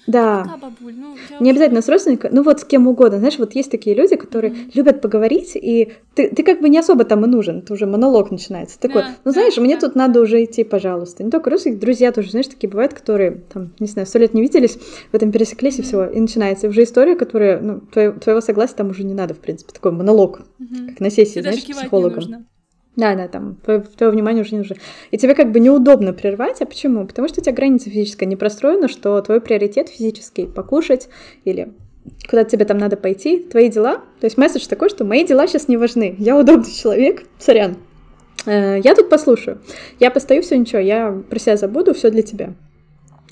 да. 0.08 0.43
Пока, 0.43 0.58
бабуль, 0.58 0.96
ну, 0.96 1.15
Не 1.39 1.51
обязательно 1.51 1.81
с 1.81 1.89
родственником, 1.89 2.31
ну 2.34 2.43
вот 2.43 2.60
с 2.60 2.65
кем 2.65 2.88
угодно. 2.88 3.20
Знаешь, 3.20 3.38
вот 3.38 3.53
есть 3.53 3.70
такие 3.70 3.96
люди, 3.96 4.15
которые 4.15 4.51
mm-hmm. 4.51 4.72
любят 4.74 5.01
поговорить, 5.01 5.55
и 5.55 5.93
ты, 6.15 6.29
ты 6.29 6.43
как 6.43 6.62
бы 6.62 6.70
не 6.70 6.79
особо 6.79 7.03
там 7.03 7.24
и 7.25 7.27
нужен, 7.27 7.60
это 7.60 7.74
уже 7.74 7.86
монолог 7.86 8.31
начинается. 8.31 8.79
Такой, 8.79 9.03
да, 9.03 9.15
ну 9.24 9.31
знаешь, 9.31 9.55
да, 9.55 9.62
мне 9.62 9.75
да. 9.75 9.88
тут 9.88 9.96
надо 9.96 10.22
уже 10.22 10.43
идти, 10.43 10.63
пожалуйста. 10.63 11.24
Не 11.24 11.29
только 11.29 11.50
родственники, 11.50 11.79
друзья 11.79 12.12
тоже, 12.12 12.31
знаешь, 12.31 12.48
такие 12.48 12.70
бывают, 12.70 12.93
которые 12.93 13.43
там, 13.53 13.74
не 13.79 13.88
знаю, 13.88 14.08
сто 14.08 14.17
лет 14.17 14.34
не 14.34 14.41
виделись, 14.41 14.77
в 15.12 15.15
этом 15.15 15.31
пересеклись 15.31 15.77
mm-hmm. 15.77 15.81
и 15.81 15.84
все, 15.84 16.05
и 16.10 16.20
начинается. 16.20 16.67
Уже 16.67 16.84
история, 16.84 17.15
которая, 17.15 17.60
ну, 17.62 17.81
твоего, 17.81 18.20
твоего 18.20 18.41
согласия 18.41 18.75
там 18.75 18.89
уже 18.89 19.03
не 19.03 19.13
надо, 19.13 19.34
в 19.34 19.39
принципе, 19.39 19.72
такой 19.72 19.91
монолог, 19.91 20.41
mm-hmm. 20.60 20.88
как 20.89 21.00
на 21.00 21.10
сессии, 21.10 21.36
ты 21.36 21.41
знаешь, 21.41 21.63
с 21.63 21.65
психологом. 21.65 22.48
Да, 22.98 23.15
да, 23.15 23.27
там 23.27 23.55
твое, 23.63 23.79
твое 23.79 24.12
внимание 24.12 24.43
уже 24.43 24.51
не 24.51 24.60
нужно. 24.60 24.75
И 25.12 25.17
тебе 25.17 25.33
как 25.33 25.51
бы 25.51 25.60
неудобно 25.60 26.12
прервать, 26.12 26.62
а 26.62 26.65
почему? 26.65 27.07
Потому 27.07 27.29
что 27.29 27.39
у 27.39 27.43
тебя 27.43 27.55
граница 27.55 27.89
физическая 27.89 28.27
не 28.27 28.36
простроена, 28.36 28.89
что 28.89 29.21
твой 29.21 29.39
приоритет 29.39 29.88
физический 29.89 30.45
покушать 30.45 31.07
или 31.45 31.71
куда 32.29 32.43
тебе 32.43 32.65
там 32.65 32.77
надо 32.77 32.98
пойти, 32.98 33.39
твои 33.39 33.69
дела. 33.69 34.01
То 34.19 34.25
есть 34.25 34.38
месседж 34.38 34.67
такой, 34.67 34.89
что 34.89 35.05
мои 35.05 35.25
дела 35.25 35.48
сейчас 35.48 35.67
не 35.67 35.77
важны. 35.77 36.15
Я 36.17 36.38
удобный 36.38 36.71
человек, 36.71 37.24
сорян. 37.39 37.77
Э, 38.45 38.79
я 38.83 38.95
тут 38.95 39.10
послушаю. 39.10 39.62
Я 40.00 40.12
постою, 40.12 40.41
все 40.41 40.57
ничего, 40.57 40.79
я 40.79 41.12
про 41.29 41.39
себя 41.39 41.57
забуду, 41.57 41.93
все 41.93 42.10
для 42.10 42.24
тебя. 42.24 42.53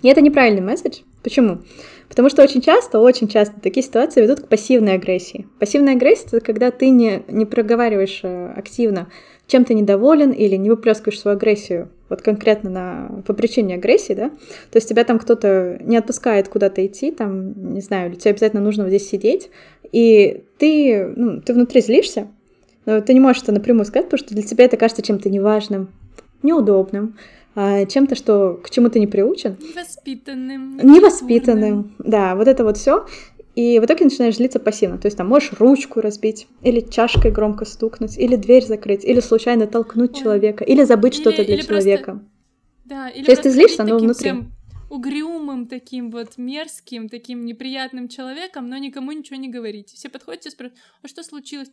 И 0.01 0.07
это 0.07 0.21
неправильный 0.21 0.61
месседж. 0.61 0.99
Почему? 1.23 1.59
Потому 2.07 2.29
что 2.29 2.41
очень 2.41 2.61
часто, 2.61 2.99
очень 2.99 3.27
часто 3.27 3.59
такие 3.59 3.83
ситуации 3.85 4.21
ведут 4.21 4.39
к 4.39 4.47
пассивной 4.47 4.93
агрессии. 4.93 5.47
Пассивная 5.59 5.95
агрессия— 5.95 6.27
это 6.31 6.39
когда 6.39 6.71
ты 6.71 6.89
не, 6.89 7.23
не 7.27 7.45
проговариваешь 7.45 8.21
э, 8.23 8.53
активно 8.55 9.09
чем 9.49 9.65
ты 9.65 9.73
недоволен 9.73 10.31
или 10.31 10.55
не 10.55 10.69
выплескиваешь 10.69 11.19
свою 11.19 11.35
агрессию, 11.35 11.89
вот 12.07 12.21
конкретно 12.21 12.69
на, 12.69 13.23
по 13.25 13.33
причине 13.33 13.75
агрессии, 13.75 14.13
да, 14.13 14.29
то 14.29 14.75
есть 14.75 14.87
тебя 14.87 15.03
там 15.03 15.17
кто-то 15.17 15.79
не 15.81 15.97
отпускает 15.97 16.47
куда-то 16.47 16.85
идти, 16.85 17.11
там, 17.11 17.73
не 17.73 17.81
знаю, 17.81 18.15
тебе 18.15 18.31
обязательно 18.31 18.61
нужно 18.61 18.83
вот 18.83 18.89
здесь 18.89 19.09
сидеть, 19.09 19.49
и 19.91 20.43
ты, 20.59 21.11
ну, 21.15 21.41
ты 21.41 21.53
внутри 21.53 21.81
злишься, 21.81 22.27
но 22.85 23.01
ты 23.01 23.13
не 23.13 23.19
можешь 23.19 23.41
это 23.41 23.51
напрямую 23.51 23.85
сказать, 23.85 24.05
потому 24.05 24.19
что 24.19 24.35
для 24.35 24.43
тебя 24.43 24.65
это 24.65 24.77
кажется 24.77 25.01
чем-то 25.01 25.29
неважным, 25.29 25.89
неудобным, 26.43 27.17
а, 27.55 27.85
чем-то, 27.85 28.13
что 28.13 28.59
к 28.63 28.69
чему 28.69 28.89
ты 28.89 28.99
не 28.99 29.07
приучен. 29.07 29.57
Невоспитанным. 29.59 30.77
Невоспитанным, 30.77 31.95
да, 31.97 32.35
вот 32.35 32.47
это 32.47 32.63
вот 32.63 32.77
все. 32.77 33.07
И 33.59 33.77
в 33.77 33.83
итоге 33.83 34.05
начинаешь 34.05 34.37
злиться 34.37 34.57
пассивно. 34.57 34.97
То 34.97 35.07
есть 35.07 35.17
там 35.17 35.27
можешь 35.27 35.51
ручку 35.51 35.99
разбить, 35.99 36.47
или 36.61 36.79
чашкой 36.79 37.29
громко 37.29 37.65
стукнуть, 37.65 38.17
или 38.17 38.37
дверь 38.37 38.65
закрыть, 38.65 39.03
или 39.03 39.19
случайно 39.19 39.67
толкнуть 39.67 40.15
Ой. 40.15 40.21
человека, 40.21 40.63
или 40.63 40.85
забыть 40.85 41.13
что-то 41.13 41.43
для 41.43 41.55
или 41.55 41.61
человека. 41.63 42.11
Просто... 42.11 42.29
Да, 42.85 43.09
или 43.09 43.25
То 43.25 43.31
есть 43.31 43.43
ты 43.43 43.49
злишься, 43.49 43.83
но 43.83 43.97
внутри. 43.97 44.23
Прям 44.23 44.53
угрюмым, 44.89 45.67
таким 45.67 46.09
вот 46.09 46.37
мерзким, 46.37 47.09
таким 47.09 47.43
неприятным 47.43 48.07
человеком, 48.07 48.69
но 48.69 48.77
никому 48.77 49.11
ничего 49.11 49.35
не 49.35 49.49
говорите. 49.49 49.97
Все 49.97 50.07
подходят 50.07 50.45
и 50.45 50.49
спрашивают, 50.51 50.79
а 51.01 51.09
что 51.09 51.21
случилось? 51.23 51.69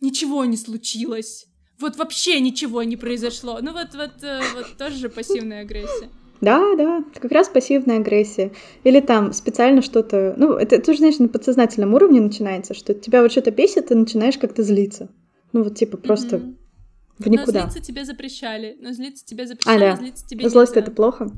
Ничего 0.00 0.46
не 0.46 0.56
случилось. 0.56 1.48
Вот 1.78 1.96
вообще 1.96 2.40
ничего 2.40 2.82
не 2.82 2.96
произошло. 2.96 3.58
Ну 3.60 3.74
вот, 3.74 3.94
вот, 3.94 4.22
э, 4.22 4.40
вот 4.54 4.78
тоже 4.78 4.96
же 4.96 5.10
пассивная 5.10 5.60
агрессия. 5.60 6.08
Да, 6.40 6.74
да, 6.76 7.04
как 7.20 7.32
раз 7.32 7.48
пассивная 7.48 7.98
агрессия. 7.98 8.52
Или 8.84 9.00
там 9.00 9.32
специально 9.32 9.82
что-то... 9.82 10.34
Ну, 10.36 10.54
это 10.54 10.80
тоже, 10.80 10.98
знаешь, 10.98 11.18
на 11.18 11.28
подсознательном 11.28 11.94
уровне 11.94 12.20
начинается, 12.20 12.72
что 12.74 12.94
тебя 12.94 13.22
вот 13.22 13.30
что-то 13.30 13.50
бесит, 13.50 13.88
ты 13.88 13.94
начинаешь 13.94 14.38
как-то 14.38 14.62
злиться. 14.62 15.08
Ну, 15.52 15.64
вот 15.64 15.76
типа 15.76 15.98
просто 15.98 16.36
mm-hmm. 16.36 16.54
в 17.18 17.26
никуда. 17.28 17.64
Но 17.64 17.70
злиться 17.70 17.86
тебе 17.86 18.04
запрещали. 18.04 18.76
Но 18.80 18.92
злиться 18.92 19.26
тебе 19.26 19.46
запрещали, 19.46 19.84
а, 19.84 19.90
да. 19.90 19.96
злиться 19.96 20.26
тебе 20.26 20.48
Злость— 20.48 20.72
это 20.76 20.90
плохо. 20.90 21.30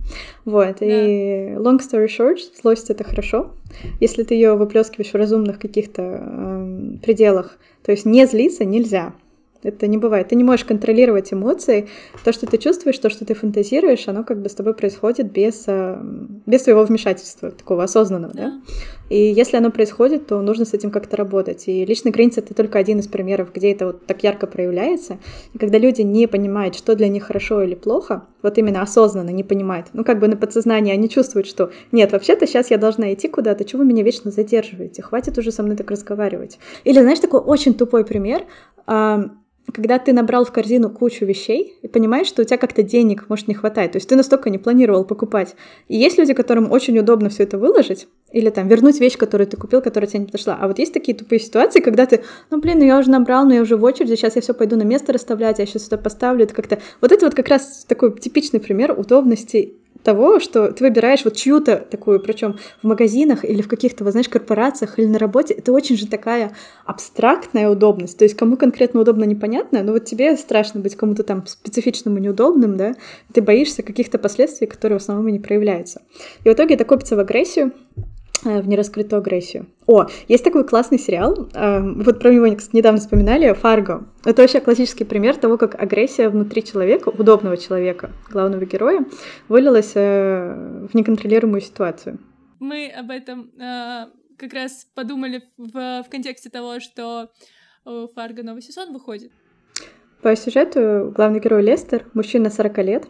Вот, 0.44 0.76
да. 0.78 0.87
и 0.87 1.54
long 1.54 1.80
story 1.80 2.06
short, 2.06 2.38
злость— 2.61 2.90
это 2.90 3.02
хорошо. 3.02 3.54
Если 4.00 4.23
ты 4.23 4.35
ее 4.35 4.54
выплескиваешь 4.54 5.11
в 5.11 5.16
разумных 5.16 5.59
каких-то 5.59 6.02
э, 6.02 6.99
пределах, 7.02 7.59
то 7.82 7.90
есть 7.90 8.04
не 8.04 8.25
злиться 8.26 8.64
нельзя. 8.64 9.14
Это 9.62 9.87
не 9.87 9.97
бывает. 9.97 10.28
Ты 10.28 10.37
не 10.37 10.45
можешь 10.45 10.64
контролировать 10.64 11.33
эмоции. 11.33 11.88
То, 12.25 12.33
что 12.33 12.47
ты 12.47 12.59
чувствуешь, 12.59 12.99
то, 12.99 13.11
что 13.11 13.25
ты 13.25 13.35
фантазируешь, 13.35 14.09
оно 14.09 14.25
как 14.25 14.42
бы 14.42 14.49
с 14.49 14.54
тобой 14.54 14.75
происходит 14.75 15.31
без, 15.31 15.64
э, 15.66 15.99
без 16.47 16.62
твоего 16.62 16.85
вмешательства, 16.85 17.50
такого 17.50 17.85
осознанного, 17.85 18.35
да? 18.35 18.42
да? 18.42 18.61
И 19.09 19.16
если 19.16 19.59
оно 19.59 19.71
происходит, 19.71 20.26
то 20.26 20.40
нужно 20.40 20.64
с 20.64 20.75
этим 20.75 20.90
как-то 20.90 21.16
работать. 21.16 21.69
И 21.69 21.85
личная 21.85 22.12
граница— 22.12 22.40
это 22.40 22.54
только 22.54 22.78
один 22.78 22.99
из 22.99 23.07
примеров, 23.07 23.52
где 23.54 23.73
это 23.73 23.87
вот 23.87 24.07
так 24.07 24.25
ярко 24.25 24.47
проявляется. 24.47 25.19
И 25.52 25.59
когда 25.59 25.78
люди 25.78 26.00
не 26.00 26.26
понимают, 26.26 26.75
что 26.75 26.97
для 26.97 27.09
них 27.09 27.25
хорошо 27.25 27.62
или 27.62 27.75
плохо, 27.75 28.26
вот 28.42 28.59
именно 28.59 28.83
осознанно 28.83 29.31
не 29.31 29.45
понимают, 29.45 29.88
ну 29.92 30.02
как 30.02 30.19
бы 30.19 30.28
на 30.28 30.37
подсознании 30.37 30.92
они 30.92 31.09
чувствуют, 31.09 31.47
что 31.47 31.71
нет, 31.92 32.12
вообще-то 32.12 32.47
сейчас 32.47 32.71
я 32.71 32.78
должна 32.78 33.12
идти 33.12 33.28
куда-то, 33.28 33.64
чего 33.64 33.83
вы 33.83 33.88
меня 33.88 34.02
вечно 34.02 34.31
задерживаете, 34.31 35.02
хватит 35.02 35.38
уже 35.38 35.52
со 35.52 35.62
мной 35.62 35.76
так 35.76 35.90
разговаривать. 35.90 36.59
Или 36.85 37.00
знаешь, 37.00 37.21
такой 37.21 37.40
очень 37.40 37.75
тупой 37.75 38.04
пример— 38.04 38.45
когда 39.73 39.99
ты 39.99 40.12
набрал 40.12 40.45
в 40.45 40.52
корзину 40.52 40.90
кучу 40.90 41.25
вещей 41.25 41.78
и 41.83 41.88
понимаешь, 41.88 42.26
что 42.26 42.42
у 42.42 42.45
тебя 42.45 42.59
как-то 42.59 42.83
денег, 42.83 43.26
может, 43.28 43.49
не 43.49 43.54
хватает. 43.54 43.92
То 43.92 43.97
есть 43.97 44.09
ты 44.09 44.16
настолько 44.16 44.50
не 44.50 44.59
планировал 44.59 45.04
покупать. 45.04 45.54
И 45.88 45.97
есть 45.97 46.19
люди, 46.19 46.35
которым 46.35 46.71
очень 46.71 46.99
удобно 46.99 47.28
все 47.28 47.45
это 47.45 47.59
выложить, 47.59 48.09
или 48.33 48.50
там 48.50 48.69
вернуть 48.69 49.00
вещь, 49.00 49.16
которую 49.16 49.47
ты 49.47 49.57
купил, 49.57 49.81
которая 49.81 50.09
тебе 50.09 50.21
не 50.21 50.26
подошла. 50.26 50.59
А 50.61 50.69
вот 50.69 50.78
есть 50.78 50.92
такие 50.92 51.16
тупые 51.16 51.38
ситуации, 51.38 51.81
когда 51.81 52.07
ты, 52.07 52.23
ну 52.50 52.61
блин, 52.61 52.78
ну 52.78 52.85
я 52.85 52.99
уже 52.99 53.11
набрал, 53.11 53.45
но 53.45 53.54
я 53.54 53.62
уже 53.62 53.76
в 53.76 53.85
очереди, 53.85 54.14
сейчас 54.14 54.37
я 54.37 54.42
все 54.42 54.54
пойду 54.54 54.76
на 54.76 54.83
место 54.83 55.12
расставлять, 55.12 55.59
я 55.59 55.66
сейчас 55.66 55.85
сюда 55.85 55.99
поставлю. 55.99 56.45
Это 56.45 56.54
как-то... 56.54 56.78
Вот 57.00 57.12
это 57.12 57.26
вот 57.26 57.35
как 57.35 57.49
раз 57.49 57.85
такой 57.87 58.19
типичный 58.19 58.61
пример 58.61 58.99
удобности 58.99 59.75
того, 60.02 60.40
что 60.40 60.73
ты 60.73 60.85
выбираешь 60.85 61.25
вот 61.25 61.37
чью-то 61.37 61.76
такую, 61.76 62.21
причем 62.21 62.59
в 62.82 62.87
магазинах 62.87 63.44
или 63.44 63.62
в 63.62 63.68
каких-то, 63.68 64.04
вот, 64.04 64.11
знаешь, 64.11 64.28
корпорациях 64.28 64.99
или 64.99 65.06
на 65.06 65.18
работе, 65.18 65.54
это 65.54 65.73
очень 65.73 65.97
же 65.97 66.06
такая 66.06 66.52
абстрактная 66.85 67.68
удобность. 67.68 68.18
То 68.18 68.25
есть 68.25 68.37
кому 68.37 68.56
конкретно 68.56 69.00
удобно, 69.00 69.25
непонятно, 69.25 69.82
но 69.82 69.92
вот 69.92 70.04
тебе 70.04 70.37
страшно 70.37 70.80
быть 70.80 70.97
кому-то 70.97 71.23
там 71.23 71.47
специфичному 71.47 72.18
неудобным, 72.18 72.76
да, 72.76 72.94
ты 73.32 73.42
боишься 73.42 73.82
каких-то 73.82 74.18
последствий, 74.18 74.66
которые 74.66 74.99
в 74.99 75.02
основном 75.02 75.28
и 75.28 75.32
не 75.32 75.40
проявляются. 75.40 76.02
И 76.44 76.49
в 76.49 76.52
итоге 76.52 76.75
это 76.75 76.85
копится 76.85 77.16
в 77.16 77.21
агрессию, 77.21 77.73
в 78.44 78.68
нераскрытую 78.68 79.20
агрессию. 79.20 79.66
О, 79.87 80.06
есть 80.28 80.44
такой 80.44 80.66
классный 80.66 80.99
сериал, 80.99 81.49
э, 81.54 81.80
вот 81.80 82.20
про 82.20 82.32
него 82.32 82.54
кстати, 82.56 82.76
недавно 82.76 83.00
вспоминали, 83.00 83.52
«Фарго». 83.52 84.06
Это 84.25 84.42
вообще 84.42 84.61
классический 84.61 85.04
пример 85.04 85.37
того, 85.37 85.58
как 85.58 85.80
агрессия 85.80 86.28
внутри 86.28 86.62
человека, 86.64 87.08
удобного 87.08 87.56
человека, 87.56 88.11
главного 88.30 88.64
героя, 88.64 89.04
вылилась 89.49 89.92
э, 89.94 90.87
в 90.90 90.94
неконтролируемую 90.94 91.61
ситуацию. 91.61 92.18
мы 92.61 92.88
об 92.88 93.11
этом 93.11 93.50
э, 93.61 94.06
как 94.38 94.52
раз 94.52 94.87
подумали 94.94 95.42
в, 95.56 96.02
в 96.02 96.06
контексте 96.11 96.50
того, 96.50 96.80
что 96.80 97.30
у 97.84 98.06
Фарго 98.08 98.42
новый 98.42 98.62
сезон 98.62 98.92
выходит. 98.92 99.32
По 100.22 100.37
сюжету 100.37 101.12
главный 101.14 101.40
герой 101.40 101.62
Лестер, 101.62 102.06
мужчина 102.14 102.49
40 102.49 102.78
лет. 102.78 103.04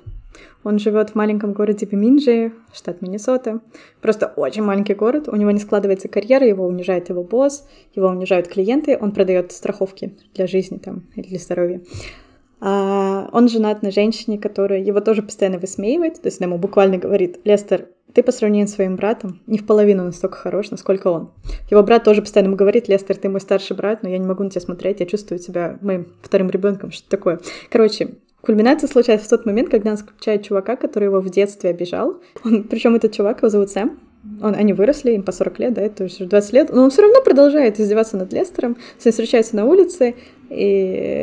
Он 0.65 0.79
живет 0.79 1.11
в 1.11 1.15
маленьком 1.15 1.53
городе 1.53 1.87
Беминджи, 1.87 2.53
штат 2.73 3.03
Миннесота. 3.03 3.61
Просто 4.01 4.33
очень 4.37 4.63
маленький 4.63 4.95
город. 4.95 5.29
У 5.29 5.37
него 5.37 5.51
не 5.51 5.59
складывается 5.59 6.09
карьера, 6.09 6.47
его 6.47 6.67
унижает 6.67 7.09
его 7.09 7.25
босс, 7.25 7.67
его 7.95 8.09
унижают 8.09 8.49
клиенты. 8.49 8.97
Он 9.01 9.13
продает 9.13 9.53
страховки 9.53 10.17
для 10.35 10.47
жизни 10.47 10.79
там 10.79 11.05
или 11.17 11.27
для 11.27 11.39
здоровья. 11.39 11.81
А 12.61 13.29
он 13.33 13.49
женат 13.49 13.83
на 13.83 13.91
женщине, 13.91 14.39
которая 14.39 14.81
его 14.81 15.01
тоже 15.01 15.23
постоянно 15.23 15.59
высмеивает. 15.59 16.23
То 16.23 16.29
есть 16.29 16.41
она 16.41 16.49
ему 16.49 16.59
буквально 16.59 16.97
говорит, 16.97 17.41
Лестер, 17.45 17.89
ты 18.15 18.23
по 18.23 18.31
сравнению 18.31 18.69
с 18.69 18.75
своим 18.75 18.95
братом 18.95 19.41
не 19.49 19.59
в 19.59 19.67
половину 19.67 20.05
настолько 20.05 20.37
хорош, 20.37 20.71
насколько 20.71 21.09
он. 21.09 21.33
Его 21.71 21.83
брат 21.83 22.05
тоже 22.05 22.23
постоянно 22.23 22.49
ему 22.49 22.57
говорит, 22.57 22.87
Лестер, 22.87 23.17
ты 23.17 23.29
мой 23.29 23.41
старший 23.41 23.77
брат, 23.77 24.05
но 24.05 24.09
я 24.09 24.19
не 24.19 24.27
могу 24.27 24.45
на 24.45 24.51
тебя 24.51 24.61
смотреть, 24.61 25.01
я 25.01 25.07
чувствую 25.07 25.41
тебя 25.41 25.79
моим 25.81 26.07
вторым 26.23 26.51
ребенком, 26.51 26.93
что 26.93 27.09
такое. 27.09 27.41
Короче, 27.69 28.19
Кульминация 28.43 28.89
случается 28.89 29.27
в 29.27 29.31
тот 29.31 29.47
момент, 29.47 29.71
когда 29.71 29.93
он 29.93 29.97
встречает 29.97 30.45
чувака, 30.45 30.77
который 30.77 31.05
его 31.05 31.21
в 31.21 31.31
детстве 31.31 31.71
обижал. 31.71 32.21
Он, 32.45 32.65
причем 32.65 32.95
этот 32.97 33.13
чувак, 33.13 33.39
его 33.39 33.49
зовут 33.49 33.71
Сэм. 33.71 33.99
Он, 34.41 34.55
они 34.55 34.73
выросли, 34.73 35.13
им 35.13 35.23
по 35.25 35.33
40 35.33 35.59
лет, 35.59 35.75
да, 35.75 35.83
это 35.83 36.05
уже 36.05 36.27
20 36.27 36.53
лет, 36.53 36.73
но 36.73 36.85
он 36.85 36.91
все 36.91 37.03
равно 37.03 37.23
продолжает 37.23 37.81
издеваться 37.81 38.17
над 38.17 38.33
Лестером, 38.33 38.77
с 38.99 39.05
ним 39.05 39.11
встречается 39.11 39.57
на 39.57 39.65
улице, 39.65 40.15
и 40.49 40.65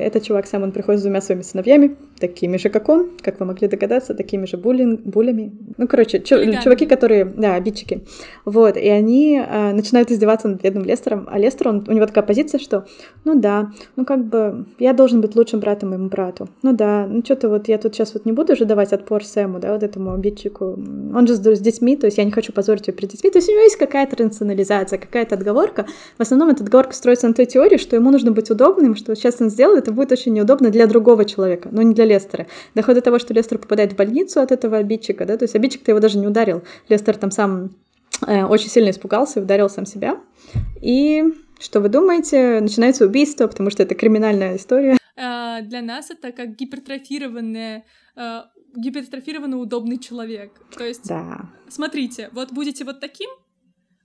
этот 0.05 0.23
чувак 0.23 0.47
сам, 0.47 0.63
он 0.63 0.73
приходит 0.73 0.99
с 0.99 1.03
двумя 1.03 1.21
своими 1.21 1.43
сыновьями, 1.43 1.95
такими 2.19 2.57
же, 2.57 2.69
как 2.69 2.89
он, 2.89 3.11
как 3.21 3.39
вы 3.39 3.45
могли 3.45 3.67
догадаться, 3.67 4.13
такими 4.13 4.45
же 4.45 4.57
буллинг, 4.57 5.01
булями. 5.01 5.51
Ну, 5.77 5.87
короче, 5.87 6.19
чу- 6.19 6.61
чуваки, 6.61 6.85
которые, 6.85 7.25
да, 7.25 7.55
обидчики. 7.55 8.03
Вот, 8.45 8.77
и 8.77 8.87
они 8.87 9.39
а, 9.39 9.73
начинают 9.73 10.11
издеваться 10.11 10.47
над 10.47 10.61
бедным 10.61 10.85
Лестером, 10.85 11.27
а 11.31 11.39
Лестер, 11.39 11.69
он, 11.69 11.85
у 11.87 11.91
него 11.91 12.05
такая 12.05 12.23
позиция, 12.23 12.59
что, 12.59 12.85
ну 13.25 13.39
да, 13.39 13.71
ну 13.95 14.05
как 14.05 14.25
бы, 14.25 14.65
я 14.79 14.93
должен 14.93 15.21
быть 15.21 15.35
лучшим 15.35 15.59
братом 15.59 15.89
моему 15.89 16.09
брату. 16.09 16.49
Ну 16.63 16.73
да, 16.73 17.07
ну 17.07 17.23
что-то 17.23 17.49
вот 17.49 17.67
я 17.67 17.77
тут 17.77 17.95
сейчас 17.95 18.13
вот 18.13 18.25
не 18.25 18.31
буду 18.31 18.53
уже 18.53 18.65
давать 18.65 18.93
отпор 18.93 19.23
Сэму, 19.23 19.59
да, 19.59 19.73
вот 19.73 19.83
этому 19.83 20.13
обидчику. 20.13 20.65
Он 21.15 21.27
же 21.27 21.35
с, 21.35 21.39
с 21.39 21.59
детьми, 21.59 21.95
то 21.95 22.05
есть 22.05 22.17
я 22.17 22.23
не 22.23 22.31
хочу 22.31 22.53
позорить 22.53 22.87
его 22.87 22.97
перед 22.97 23.11
детьми. 23.11 23.29
То 23.29 23.37
есть 23.37 23.49
у 23.49 23.51
него 23.51 23.61
есть 23.61 23.77
какая-то 23.77 24.21
рационализация, 24.23 24.99
какая-то 24.99 25.35
отговорка. 25.35 25.85
В 26.17 26.21
основном 26.21 26.49
эта 26.49 26.63
отговорка 26.63 26.93
строится 26.93 27.27
на 27.27 27.33
той 27.33 27.45
теории, 27.45 27.77
что 27.77 27.95
ему 27.95 28.11
нужно 28.11 28.31
быть 28.31 28.49
удобным, 28.49 28.95
что 28.95 29.15
сейчас 29.15 29.37
он 29.39 29.49
сделает, 29.49 29.83
это 29.83 29.91
будет 29.91 30.11
очень 30.11 30.33
неудобно 30.33 30.69
для 30.69 30.87
другого 30.87 31.25
человека, 31.25 31.69
но 31.71 31.81
не 31.81 31.93
для 31.93 32.05
Лестера. 32.09 32.47
Доходит 32.75 33.03
до 33.03 33.05
того, 33.05 33.19
что 33.19 33.33
Лестер 33.33 33.57
попадает 33.57 33.93
в 33.93 33.95
больницу 33.95 34.41
от 34.41 34.51
этого 34.51 34.77
обидчика, 34.77 35.25
да, 35.25 35.37
то 35.37 35.43
есть 35.43 35.55
обидчик-то 35.55 35.91
его 35.91 35.99
даже 35.99 36.17
не 36.17 36.27
ударил. 36.27 36.63
Лестер 36.89 37.15
там 37.15 37.31
сам 37.31 37.71
э, 38.27 38.43
очень 38.43 38.69
сильно 38.69 38.89
испугался, 38.89 39.41
ударил 39.41 39.69
сам 39.69 39.85
себя. 39.85 40.19
И 40.81 41.23
что 41.59 41.81
вы 41.81 41.89
думаете? 41.89 42.59
Начинается 42.61 43.05
убийство, 43.05 43.47
потому 43.47 43.69
что 43.69 43.83
это 43.83 43.95
криминальная 43.95 44.55
история. 44.55 44.97
А, 45.17 45.61
для 45.61 45.81
нас 45.81 46.09
это 46.09 46.31
как 46.31 46.55
гипертрофированная 46.55 47.83
э, 48.15 48.41
гипертрофированно 48.75 49.57
удобный 49.57 49.97
человек. 49.97 50.51
То 50.75 50.85
есть, 50.85 51.07
да. 51.07 51.49
смотрите, 51.69 52.29
вот 52.31 52.51
будете 52.51 52.83
вот 52.85 52.99
таким, 52.99 53.29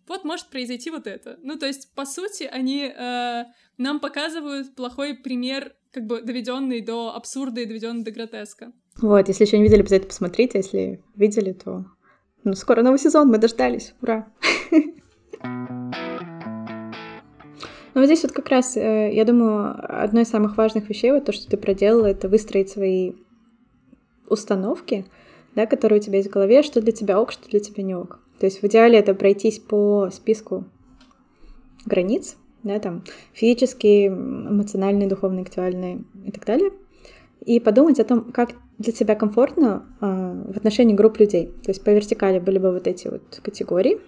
вот 0.08 0.24
может 0.24 0.48
произойти 0.48 0.90
вот 0.90 1.06
это. 1.06 1.38
Ну, 1.42 1.58
то 1.58 1.66
есть, 1.66 1.92
по 1.94 2.04
сути, 2.04 2.44
они 2.44 2.84
э, 2.84 3.44
нам 3.78 4.00
показывают 4.00 4.74
плохой 4.74 5.14
пример, 5.14 5.74
как 5.92 6.06
бы 6.06 6.20
доведенный 6.20 6.80
до 6.80 7.14
абсурда 7.14 7.60
и 7.60 7.66
доведенный 7.66 8.04
до 8.04 8.10
гротеска. 8.10 8.72
Вот, 9.00 9.28
если 9.28 9.44
еще 9.44 9.58
не 9.58 9.64
видели, 9.64 9.80
обязательно 9.80 10.08
посмотрите. 10.08 10.58
Если 10.58 11.02
видели, 11.14 11.52
то 11.52 11.86
ну, 12.44 12.52
скоро 12.54 12.82
новый 12.82 12.98
сезон, 12.98 13.28
мы 13.28 13.38
дождались. 13.38 13.94
Ура! 14.00 14.26
Ну, 17.94 18.00
вот 18.00 18.06
здесь 18.06 18.24
вот 18.24 18.32
как 18.32 18.48
раз, 18.48 18.76
э, 18.76 19.10
я 19.14 19.24
думаю, 19.24 19.76
одно 20.02 20.20
из 20.22 20.28
самых 20.28 20.56
важных 20.56 20.88
вещей, 20.88 21.12
вот 21.12 21.26
то, 21.26 21.32
что 21.32 21.48
ты 21.48 21.56
проделала, 21.56 22.06
это 22.06 22.28
выстроить 22.28 22.68
свои 22.68 23.12
установки, 24.28 25.06
да, 25.54 25.66
которые 25.66 26.00
у 26.00 26.02
тебя 26.02 26.16
есть 26.16 26.28
в 26.28 26.32
голове, 26.32 26.64
что 26.64 26.80
для 26.80 26.90
тебя 26.90 27.20
ок, 27.20 27.30
что 27.30 27.48
для 27.48 27.60
тебя 27.60 27.84
не 27.84 27.94
ок. 27.94 28.18
То 28.44 28.46
есть 28.48 28.60
в 28.60 28.66
идеале 28.66 28.98
это 28.98 29.14
пройтись 29.14 29.58
по 29.58 30.10
списку 30.12 30.66
границ, 31.86 32.36
да, 32.62 32.78
там 32.78 33.02
физические, 33.32 34.08
эмоциональные, 34.08 35.08
духовные, 35.08 35.40
интеллектуальные 35.40 36.04
и 36.26 36.30
так 36.30 36.44
далее, 36.44 36.70
и 37.46 37.58
подумать 37.58 37.98
о 38.00 38.04
том, 38.04 38.32
как 38.32 38.50
для 38.76 38.92
тебя 38.92 39.14
комфортно 39.14 39.86
э, 40.02 40.42
в 40.52 40.58
отношении 40.58 40.92
групп 40.92 41.18
людей. 41.20 41.54
То 41.62 41.70
есть 41.70 41.82
по 41.82 41.88
вертикали 41.88 42.38
были 42.38 42.58
бы 42.58 42.70
вот 42.70 42.86
эти 42.86 43.08
вот 43.08 43.22
категории, 43.42 43.98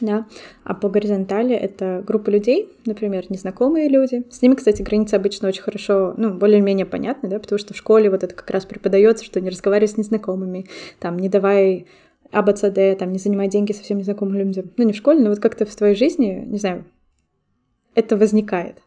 да, 0.00 0.28
а 0.62 0.74
по 0.74 0.88
горизонтали 0.88 1.56
это 1.56 2.04
группа 2.06 2.30
людей, 2.30 2.68
например, 2.86 3.24
незнакомые 3.28 3.88
люди. 3.88 4.24
С 4.30 4.40
ними, 4.40 4.54
кстати, 4.54 4.82
границы 4.82 5.14
обычно 5.14 5.48
очень 5.48 5.62
хорошо, 5.62 6.14
ну, 6.16 6.32
более-менее 6.32 6.86
понятны, 6.86 7.28
да, 7.28 7.40
потому 7.40 7.58
что 7.58 7.74
в 7.74 7.76
школе 7.76 8.08
вот 8.08 8.22
это 8.22 8.36
как 8.36 8.48
раз 8.50 8.66
преподается, 8.66 9.24
что 9.24 9.40
не 9.40 9.50
разговаривай 9.50 9.88
с 9.88 9.96
незнакомыми, 9.96 10.66
там, 11.00 11.18
не 11.18 11.28
давай 11.28 11.88
АБЦД, 12.32 12.98
там, 12.98 13.12
не 13.12 13.18
занимай 13.18 13.48
деньги 13.48 13.72
совсем 13.72 13.98
незнакомым 13.98 14.36
людям. 14.36 14.70
Ну, 14.76 14.84
не 14.84 14.92
в 14.92 14.96
школе, 14.96 15.20
но 15.20 15.30
вот 15.30 15.40
как-то 15.40 15.64
в 15.64 15.74
твоей 15.74 15.94
жизни, 15.94 16.44
не 16.46 16.58
знаю, 16.58 16.84
это 17.94 18.16
возникает. 18.16 18.82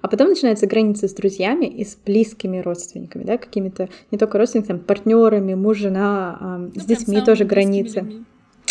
А 0.00 0.08
потом 0.08 0.28
начинается 0.28 0.66
граница 0.66 1.08
с 1.08 1.12
друзьями 1.12 1.66
и 1.66 1.84
с 1.84 1.96
близкими 1.96 2.58
родственниками, 2.58 3.24
да, 3.24 3.38
какими-то 3.38 3.88
не 4.10 4.18
только 4.18 4.38
родственниками, 4.38 4.78
там, 4.78 4.86
партнерами, 4.86 5.54
муж, 5.54 5.78
жена, 5.78 6.38
э, 6.40 6.70
ну, 6.74 6.80
с 6.80 6.84
детьми 6.84 7.20
тоже 7.20 7.44
границы. 7.44 8.00
Людьми. 8.00 8.24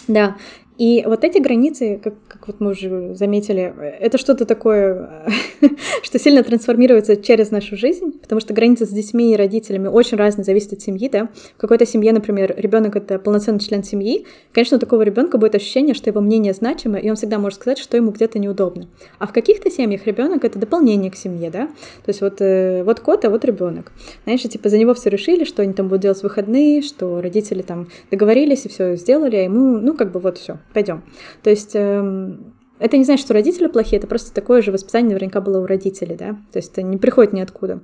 Да, 0.07 0.38
и 0.77 1.03
вот 1.05 1.23
эти 1.23 1.38
границы, 1.38 2.01
как, 2.03 2.15
как 2.27 2.47
вот 2.47 2.59
мы 2.59 2.71
уже 2.71 3.15
заметили, 3.15 3.73
это 3.99 4.17
что-то 4.17 4.45
такое, 4.45 5.25
что 6.03 6.19
сильно 6.19 6.43
трансформируется 6.43 7.15
через 7.15 7.49
нашу 7.49 7.77
жизнь, 7.77 8.19
потому 8.19 8.41
что 8.41 8.53
границы 8.53 8.85
с 8.85 8.89
детьми 8.89 9.31
и 9.31 9.38
родителями 9.38 9.88
очень 9.88 10.17
разные, 10.17 10.43
зависят 10.43 10.73
от 10.73 10.81
семьи, 10.81 11.07
да. 11.07 11.29
В 11.57 11.61
какой-то 11.61 11.85
семье, 11.85 12.11
например, 12.11 12.53
ребенок 12.57 12.97
это 12.97 13.19
полноценный 13.19 13.61
член 13.61 13.83
семьи, 13.83 14.25
конечно, 14.51 14.75
у 14.75 14.79
такого 14.79 15.03
ребенка 15.03 15.38
будет 15.38 15.55
ощущение, 15.55 15.95
что 15.95 16.09
его 16.09 16.19
мнение 16.19 16.51
значимо, 16.51 16.97
и 16.97 17.09
он 17.09 17.15
всегда 17.15 17.39
может 17.39 17.61
сказать, 17.61 17.77
что 17.77 17.95
ему 17.95 18.11
где-то 18.11 18.38
неудобно. 18.38 18.88
А 19.17 19.27
в 19.27 19.33
каких-то 19.33 19.71
семьях 19.71 20.05
ребенок 20.05 20.43
это 20.43 20.59
дополнение 20.59 21.09
к 21.09 21.15
семье, 21.15 21.51
да. 21.51 21.67
То 21.67 22.09
есть 22.09 22.19
вот, 22.19 22.41
э, 22.41 22.83
вот 22.83 22.99
кот, 22.99 23.23
а 23.23 23.29
вот 23.29 23.45
ребенок. 23.45 23.93
Знаешь, 24.25 24.41
типа 24.41 24.67
за 24.67 24.77
него 24.77 24.93
все 24.93 25.09
решили, 25.09 25.45
что 25.45 25.61
они 25.61 25.71
там 25.71 25.88
будут 25.88 26.01
делать 26.01 26.19
в 26.19 26.23
выходные, 26.23 26.81
что 26.81 27.21
родители 27.21 27.61
там 27.61 27.88
договорились 28.11 28.65
и 28.65 28.69
все 28.69 28.97
сделали, 28.97 29.38
а 29.38 29.43
ему, 29.43 29.79
ну, 29.79 29.95
как 29.95 30.11
бы 30.11 30.19
вот 30.19 30.38
все 30.38 30.57
пойдем. 30.73 31.04
То 31.43 31.49
есть 31.49 31.71
эм, 31.75 32.56
это 32.80 32.97
не 32.97 33.04
значит, 33.04 33.25
что 33.25 33.34
родители 33.34 33.67
плохие, 33.67 33.99
это 33.99 34.08
просто 34.08 34.34
такое 34.34 34.62
же 34.62 34.71
воспитание 34.71 35.10
наверняка 35.10 35.41
было 35.41 35.60
у 35.62 35.65
родителей, 35.65 36.15
да, 36.15 36.38
то 36.51 36.58
есть 36.58 36.71
это 36.73 36.82
не 36.82 36.97
приходит 36.97 37.34
ниоткуда. 37.34 37.82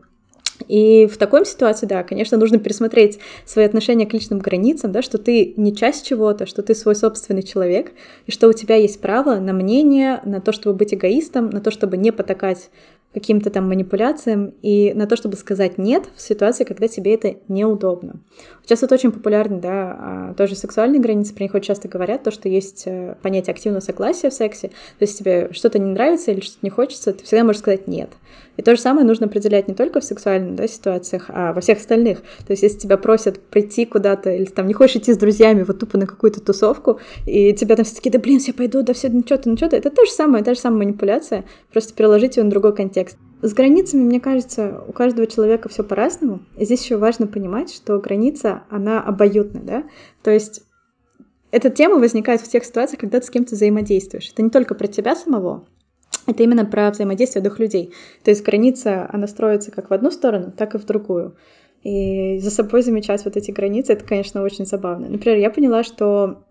И 0.67 1.08
в 1.08 1.17
такой 1.17 1.46
ситуации, 1.46 1.86
да, 1.86 2.04
конечно, 2.04 2.38
нужно 2.38 2.60
пересмотреть 2.60 3.20
свои 3.46 3.65
отношения 3.65 4.06
к 4.06 4.13
личным 4.13 4.39
границам, 4.39 4.91
да, 4.91 5.02
что 5.02 5.17
ты 5.17 5.54
не 5.58 5.76
часть 5.76 6.06
чего-то, 6.06 6.46
что 6.46 6.62
ты 6.62 6.76
свой 6.76 6.96
собственный 6.96 7.41
человек, 7.41 7.94
и 8.26 8.32
что 8.32 8.48
у 8.48 8.54
тебя 8.54 8.76
есть 8.76 9.02
право 9.02 9.39
на 9.39 9.54
мнение, 9.54 10.22
на 10.24 10.39
то, 10.39 10.52
чтобы 10.52 10.78
быть 10.78 10.94
эгоистом, 10.94 11.50
на 11.50 11.62
то, 11.62 11.72
чтобы 11.72 11.98
не 11.98 12.12
потакать 12.12 12.70
каким-то 13.13 13.50
там 13.50 13.67
манипуляциям 13.67 14.54
и 14.62 14.93
на 14.93 15.06
то, 15.06 15.15
чтобы 15.15 15.36
сказать 15.36 15.78
«нет» 15.78 16.10
в 16.15 16.21
ситуации, 16.21 16.63
когда 16.63 16.88
тебе 16.88 17.13
это 17.13 17.36
неудобно. 17.47 18.21
Сейчас 18.63 18.84
это 18.84 18.95
очень 18.95 19.12
популярно, 19.12 19.60
да, 19.60 19.97
а, 20.00 20.34
тоже 20.36 20.56
сексуальные 20.56 21.02
границы, 21.02 21.34
про 21.34 21.43
них 21.43 21.54
очень 21.54 21.67
часто 21.67 21.88
говорят, 21.88 22.24
то, 22.24 22.32
что 22.32 22.47
есть 22.47 22.84
э, 22.86 23.15
понятие 23.21 23.54
активного 23.54 23.82
согласия 23.82 24.30
в 24.30 24.34
сексе, 24.34 24.69
то 24.69 25.02
есть 25.02 25.17
тебе 25.17 25.50
что-то 25.52 25.78
не 25.80 25.91
нравится 25.91 26.32
или 26.32 26.39
что-то 26.39 26.60
не 26.62 26.69
хочется, 26.69 27.13
ты 27.13 27.24
всегда 27.26 27.43
можешь 27.43 27.60
сказать 27.60 27.88
«нет». 27.88 28.10
И 28.58 28.62
то 28.62 28.76
же 28.76 28.82
самое 28.82 29.06
нужно 29.06 29.28
определять 29.28 29.68
не 29.68 29.74
только 29.74 30.02
в 30.02 30.04
сексуальных 30.04 30.56
да, 30.56 30.68
ситуациях, 30.68 31.26
а 31.30 31.54
во 31.54 31.62
всех 31.62 31.80
остальных. 31.80 32.22
То 32.46 32.52
есть 32.52 32.64
если 32.64 32.80
тебя 32.80 32.98
просят 32.98 33.40
прийти 33.40 33.86
куда-то 33.86 34.30
или 34.32 34.46
там 34.46 34.68
не 34.68 34.74
хочешь 34.74 34.98
идти 34.98 35.14
с 35.14 35.18
друзьями 35.18 35.64
вот 35.64 35.80
тупо 35.80 35.98
на 35.98 36.06
какую-то 36.06 36.42
тусовку, 36.42 37.00
и 37.26 37.54
тебя 37.54 37.76
там 37.76 37.86
все 37.86 37.96
таки 37.96 38.10
да 38.10 38.20
блин, 38.20 38.40
я 38.46 38.54
пойду, 38.54 38.84
да 38.84 38.94
все, 38.94 39.10
ну 39.10 39.22
что-то, 39.26 39.50
ну 39.50 39.58
что-то, 39.58 39.78
это 39.78 39.90
то 39.90 40.06
же 40.06 40.12
самое, 40.12 40.44
та 40.44 40.54
же 40.54 40.60
самая 40.60 40.80
манипуляция, 40.80 41.46
просто 41.72 41.94
переложить 41.94 42.38
ее 42.38 42.44
на 42.44 42.50
другой 42.50 42.76
контекст. 42.76 43.18
С 43.42 43.54
границами, 43.54 44.02
мне 44.02 44.20
кажется, 44.20 44.84
у 44.88 44.92
каждого 44.92 45.26
человека 45.26 45.68
все 45.68 45.84
по-разному. 45.84 46.42
И 46.58 46.66
здесь 46.66 46.84
еще 46.84 46.98
важно 46.98 47.26
понимать, 47.26 47.74
что 47.74 47.98
граница, 48.00 48.64
она 48.70 49.02
обоюдная, 49.02 49.64
да? 49.64 49.84
То 50.22 50.30
есть 50.30 50.62
эта 51.50 51.70
тема 51.70 51.96
возникает 51.96 52.42
в 52.42 52.48
тех 52.48 52.64
ситуациях, 52.64 53.02
когда 53.02 53.20
ты 53.20 53.26
с 53.26 53.30
кем-то 53.30 53.56
взаимодействуешь. 53.56 54.30
Это 54.32 54.44
не 54.44 54.52
только 54.52 54.76
про 54.76 54.88
тебя 54.88 55.16
самого, 55.16 55.66
это 56.32 56.44
именно 56.44 56.65
про 56.65 56.89
взаимодействие 56.91 57.44
двух 57.44 57.60
людей. 57.60 57.94
То 58.24 58.32
есть 58.32 58.44
граница, 58.44 59.10
она 59.12 59.28
строится 59.28 59.72
как 59.72 59.89
в 59.89 59.94
одну 59.94 60.12
сторону, 60.12 60.52
так 60.56 60.76
и 60.76 60.78
в 60.78 60.86
другую. 60.86 61.36
И 61.84 62.38
за 62.39 62.52
собой 62.52 62.84
замечать 62.84 63.26
вот 63.26 63.38
эти 63.38 63.52
границы, 63.52 63.94
это, 63.94 64.06
конечно, 64.06 64.44
очень 64.44 64.65
забавно. 64.65 65.10
Например, 65.10 65.38
я 65.38 65.50
поняла, 65.50 65.84
что 65.84 66.44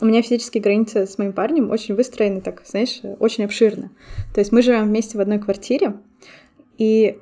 у 0.00 0.04
меня 0.04 0.20
физические 0.22 0.62
границы 0.62 1.06
с 1.06 1.16
моим 1.16 1.32
парнем 1.32 1.70
очень 1.70 1.94
выстроены 1.94 2.40
так, 2.40 2.62
знаешь, 2.66 3.00
очень 3.20 3.44
обширно. 3.44 3.92
То 4.34 4.40
есть 4.40 4.50
мы 4.50 4.62
живем 4.62 4.86
вместе 4.86 5.16
в 5.16 5.20
одной 5.20 5.38
квартире, 5.38 5.94
и 6.76 7.18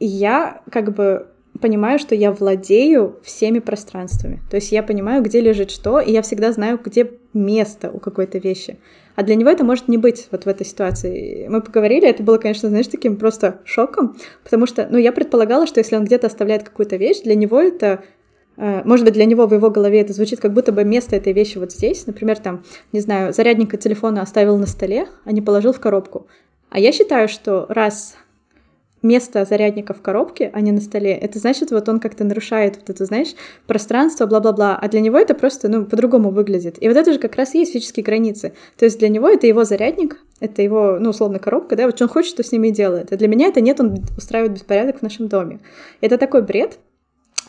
я 0.00 0.62
как 0.70 0.94
бы 0.94 1.28
понимаю, 1.60 1.98
что 1.98 2.14
я 2.14 2.32
владею 2.32 3.18
всеми 3.22 3.58
пространствами. 3.58 4.42
То 4.50 4.56
есть 4.56 4.72
я 4.72 4.82
понимаю, 4.82 5.22
где 5.22 5.40
лежит 5.40 5.70
что, 5.70 6.00
и 6.00 6.12
я 6.12 6.22
всегда 6.22 6.52
знаю, 6.52 6.80
где 6.82 7.10
место 7.34 7.90
у 7.90 7.98
какой-то 7.98 8.38
вещи. 8.38 8.78
А 9.16 9.22
для 9.22 9.34
него 9.34 9.50
это 9.50 9.64
может 9.64 9.88
не 9.88 9.98
быть 9.98 10.28
вот 10.30 10.44
в 10.44 10.48
этой 10.48 10.64
ситуации. 10.64 11.46
Мы 11.48 11.60
поговорили, 11.60 12.08
это 12.08 12.22
было, 12.22 12.38
конечно, 12.38 12.68
знаешь, 12.68 12.86
таким 12.86 13.16
просто 13.16 13.60
шоком, 13.64 14.16
потому 14.44 14.66
что, 14.66 14.86
ну, 14.90 14.96
я 14.96 15.12
предполагала, 15.12 15.66
что 15.66 15.80
если 15.80 15.96
он 15.96 16.04
где-то 16.04 16.28
оставляет 16.28 16.62
какую-то 16.62 16.96
вещь, 16.96 17.22
для 17.22 17.34
него 17.34 17.60
это 17.60 18.04
э, 18.56 18.82
может 18.84 19.04
быть, 19.04 19.14
для 19.14 19.24
него 19.24 19.46
в 19.46 19.54
его 19.54 19.70
голове 19.70 20.00
это 20.00 20.12
звучит 20.12 20.40
как 20.40 20.52
будто 20.52 20.72
бы 20.72 20.84
место 20.84 21.16
этой 21.16 21.32
вещи 21.32 21.58
вот 21.58 21.72
здесь. 21.72 22.06
Например, 22.06 22.38
там, 22.38 22.64
не 22.92 23.00
знаю, 23.00 23.32
зарядник 23.32 23.74
от 23.74 23.80
телефона 23.80 24.22
оставил 24.22 24.56
на 24.56 24.66
столе, 24.66 25.08
а 25.24 25.32
не 25.32 25.42
положил 25.42 25.72
в 25.72 25.80
коробку. 25.80 26.26
А 26.70 26.78
я 26.78 26.92
считаю, 26.92 27.28
что 27.28 27.66
раз 27.68 28.16
место 29.02 29.44
зарядника 29.44 29.94
в 29.94 30.02
коробке, 30.02 30.50
а 30.52 30.60
не 30.60 30.72
на 30.72 30.80
столе, 30.80 31.12
это 31.12 31.38
значит, 31.38 31.70
вот 31.70 31.88
он 31.88 32.00
как-то 32.00 32.24
нарушает 32.24 32.76
вот 32.76 32.90
это, 32.90 33.04
знаешь, 33.04 33.34
пространство, 33.66 34.26
бла-бла-бла, 34.26 34.78
а 34.80 34.88
для 34.88 35.00
него 35.00 35.18
это 35.18 35.34
просто, 35.34 35.68
ну, 35.68 35.84
по-другому 35.84 36.30
выглядит. 36.30 36.82
И 36.82 36.88
вот 36.88 36.96
это 36.96 37.12
же 37.12 37.18
как 37.18 37.36
раз 37.36 37.54
и 37.54 37.60
есть 37.60 37.72
физические 37.72 38.04
границы. 38.04 38.52
То 38.76 38.84
есть 38.84 38.98
для 38.98 39.08
него 39.08 39.28
это 39.28 39.46
его 39.46 39.64
зарядник, 39.64 40.18
это 40.40 40.62
его, 40.62 40.98
ну, 41.00 41.10
условно, 41.10 41.38
коробка, 41.38 41.76
да, 41.76 41.86
вот 41.86 41.96
что 41.96 42.04
он 42.04 42.10
хочет, 42.10 42.30
что 42.30 42.42
с 42.42 42.52
ними 42.52 42.70
делает. 42.70 43.12
А 43.12 43.16
для 43.16 43.28
меня 43.28 43.48
это 43.48 43.60
нет, 43.60 43.80
он 43.80 44.04
устраивает 44.16 44.52
беспорядок 44.52 44.98
в 44.98 45.02
нашем 45.02 45.28
доме. 45.28 45.60
Это 46.00 46.18
такой 46.18 46.42
бред, 46.42 46.78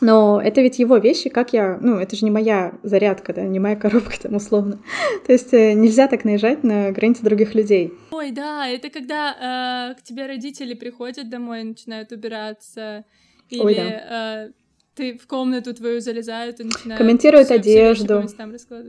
но 0.00 0.40
это 0.42 0.60
ведь 0.60 0.78
его 0.78 0.96
вещи, 0.96 1.28
как 1.28 1.52
я... 1.52 1.78
Ну, 1.80 1.96
это 1.96 2.16
же 2.16 2.24
не 2.24 2.30
моя 2.30 2.74
зарядка, 2.82 3.32
да, 3.32 3.42
не 3.42 3.58
моя 3.58 3.76
коробка 3.76 4.20
там 4.20 4.36
условно. 4.36 4.78
То 5.26 5.32
есть 5.32 5.52
э, 5.52 5.74
нельзя 5.74 6.08
так 6.08 6.24
наезжать 6.24 6.64
на 6.64 6.90
границы 6.90 7.22
других 7.22 7.54
людей. 7.54 7.92
Ой, 8.10 8.30
да, 8.30 8.68
это 8.68 8.90
когда 8.90 9.92
э, 9.92 10.00
к 10.00 10.02
тебе 10.02 10.26
родители 10.26 10.74
приходят 10.74 11.28
домой 11.28 11.60
и 11.60 11.64
начинают 11.64 12.12
убираться. 12.12 13.04
Или 13.50 13.62
Ой, 13.62 13.74
да. 13.74 14.46
э, 14.46 14.50
ты 14.94 15.18
в 15.18 15.26
комнату 15.26 15.74
твою 15.74 16.00
залезают 16.00 16.60
и 16.60 16.64
начинают... 16.64 16.98
Комментируют 16.98 17.46
все, 17.46 17.54
одежду. 17.56 18.22
Все 18.26 18.36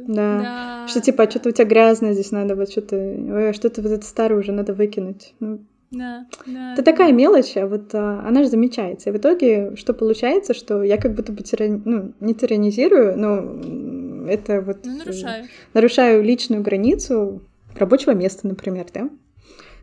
да. 0.08 0.42
да. 0.42 0.88
Что 0.88 1.02
типа, 1.02 1.24
а 1.24 1.30
что-то 1.30 1.50
у 1.50 1.52
тебя 1.52 1.66
грязно 1.66 2.14
здесь 2.14 2.32
надо, 2.32 2.56
вот 2.56 2.72
что-то... 2.72 2.96
Ой, 2.96 3.50
а 3.50 3.54
что-то 3.54 3.82
вот 3.82 3.92
это 3.92 4.06
старое 4.06 4.40
уже 4.40 4.52
надо 4.52 4.74
выкинуть. 4.74 5.34
Ну, 5.40 5.66
да, 5.92 6.26
да. 6.46 6.74
Это 6.74 6.84
такая 6.84 7.12
мелочь, 7.12 7.58
а 7.58 7.68
вот 7.68 7.94
а, 7.94 8.26
она 8.26 8.44
же 8.44 8.50
замечается. 8.50 9.10
И 9.10 9.14
в 9.14 9.18
итоге 9.18 9.76
что 9.76 9.94
получается, 9.94 10.54
что 10.54 10.84
я 10.84 10.98
как 10.98 11.14
будто 11.14 11.34
бы 11.34 11.44
тиран... 11.44 11.82
ну, 11.84 12.14
не 12.22 12.34
тиранизирую, 12.34 13.18
но 13.18 14.30
это 14.30 14.62
вот... 14.62 14.86
Ну, 14.86 15.00
нарушаю. 15.00 15.48
Нарушаю 15.74 16.24
личную 16.24 16.62
границу 16.62 17.42
рабочего 17.76 18.12
места, 18.12 18.48
например, 18.48 18.88
да? 18.94 19.10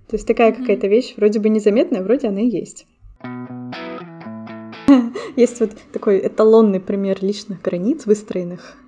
То 0.08 0.16
есть 0.16 0.26
такая 0.26 0.52
mm-hmm. 0.52 0.56
какая-то 0.56 0.86
вещь, 0.86 1.12
вроде 1.18 1.40
бы 1.40 1.50
незаметная, 1.50 2.02
вроде 2.02 2.28
она 2.28 2.40
и 2.40 2.48
есть. 2.48 2.86
Есть 5.36 5.60
вот 5.60 5.72
такой 5.92 6.26
эталонный 6.26 6.80
пример 6.80 7.18
личных 7.20 7.60
границ, 7.60 8.06
выстроенных 8.06 8.78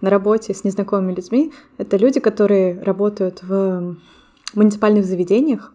на 0.00 0.08
работе 0.08 0.54
с 0.54 0.64
незнакомыми 0.64 1.14
людьми. 1.14 1.52
Это 1.76 1.98
люди, 1.98 2.20
которые 2.20 2.80
работают 2.80 3.42
в 3.42 3.96
муниципальных 4.54 5.04
заведениях, 5.04 5.74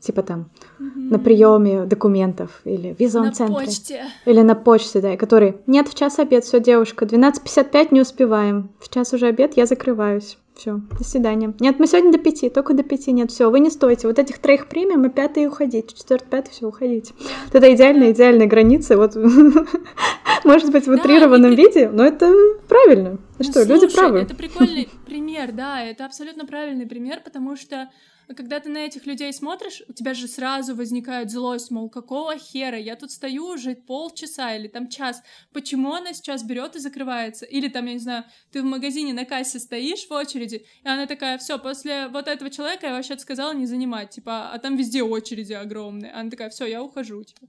типа 0.00 0.22
там 0.22 0.50
mm-hmm. 0.78 1.10
на 1.10 1.18
приеме 1.18 1.84
документов 1.84 2.60
или 2.64 2.94
в 2.94 3.00
визовом 3.00 3.28
на 3.28 3.32
центре. 3.32 3.66
почте. 3.66 4.04
Или 4.26 4.40
на 4.40 4.54
почте, 4.54 5.00
да, 5.00 5.16
который 5.16 5.56
нет, 5.66 5.88
в 5.88 5.94
час 5.94 6.18
обед, 6.18 6.44
все, 6.44 6.60
девушка, 6.60 7.04
12.55 7.04 7.88
не 7.90 8.00
успеваем, 8.00 8.70
в 8.80 8.88
час 8.88 9.12
уже 9.12 9.26
обед, 9.26 9.56
я 9.56 9.66
закрываюсь. 9.66 10.38
Все, 10.60 10.78
до 10.98 11.04
свидания. 11.04 11.54
Нет, 11.58 11.78
мы 11.78 11.86
сегодня 11.86 12.12
до 12.12 12.18
пяти, 12.18 12.50
только 12.50 12.74
до 12.74 12.82
пяти. 12.82 13.12
Нет, 13.12 13.30
все, 13.30 13.50
вы 13.50 13.60
не 13.60 13.70
стойте. 13.70 14.06
Вот 14.06 14.18
этих 14.18 14.38
троих 14.38 14.68
примем, 14.68 15.06
и 15.06 15.08
пятый 15.08 15.46
уходить. 15.46 15.96
Четвертый, 15.96 16.28
пятый, 16.28 16.50
все, 16.50 16.66
уходите. 16.66 17.14
Вот 17.46 17.54
это 17.54 17.74
идеальная, 17.74 18.12
идеальная 18.12 18.46
граница. 18.46 18.98
Вот, 18.98 19.14
может 20.44 20.70
быть, 20.70 20.86
в 20.86 20.90
утрированном 20.90 21.54
виде, 21.54 21.88
но 21.88 22.04
это 22.04 22.30
правильно. 22.68 23.16
Ну 23.38 23.44
что, 23.44 23.62
люди 23.62 23.86
правы. 23.86 24.18
Это 24.18 24.34
прикольный 24.34 24.86
пример, 25.06 25.52
да, 25.52 25.82
это 25.82 26.04
абсолютно 26.04 26.44
правильный 26.44 26.86
пример, 26.86 27.20
потому 27.24 27.56
что 27.56 27.88
а 28.30 28.34
когда 28.34 28.60
ты 28.60 28.68
на 28.68 28.78
этих 28.78 29.06
людей 29.06 29.32
смотришь, 29.32 29.82
у 29.88 29.92
тебя 29.92 30.14
же 30.14 30.28
сразу 30.28 30.76
возникает 30.76 31.32
злость, 31.32 31.72
мол, 31.72 31.90
какого 31.90 32.38
хера, 32.38 32.78
я 32.78 32.94
тут 32.94 33.10
стою 33.10 33.46
уже 33.46 33.74
полчаса 33.74 34.54
или 34.54 34.68
там 34.68 34.88
час, 34.88 35.20
почему 35.52 35.92
она 35.92 36.12
сейчас 36.12 36.44
берет 36.44 36.76
и 36.76 36.78
закрывается? 36.78 37.44
Или 37.44 37.66
там, 37.66 37.86
я 37.86 37.94
не 37.94 37.98
знаю, 37.98 38.24
ты 38.52 38.62
в 38.62 38.64
магазине 38.64 39.12
на 39.12 39.24
кассе 39.24 39.58
стоишь 39.58 40.06
в 40.06 40.12
очереди, 40.12 40.64
и 40.84 40.88
она 40.88 41.06
такая, 41.06 41.38
все, 41.38 41.58
после 41.58 42.06
вот 42.06 42.28
этого 42.28 42.50
человека 42.50 42.86
я 42.86 42.92
вообще 42.92 43.18
сказала 43.18 43.52
не 43.52 43.66
занимать, 43.66 44.10
типа, 44.10 44.52
а 44.52 44.58
там 44.60 44.76
везде 44.76 45.02
очереди 45.02 45.54
огромные. 45.54 46.12
Она 46.12 46.30
такая, 46.30 46.50
все, 46.50 46.66
я 46.66 46.84
ухожу, 46.84 47.24
типа. 47.24 47.48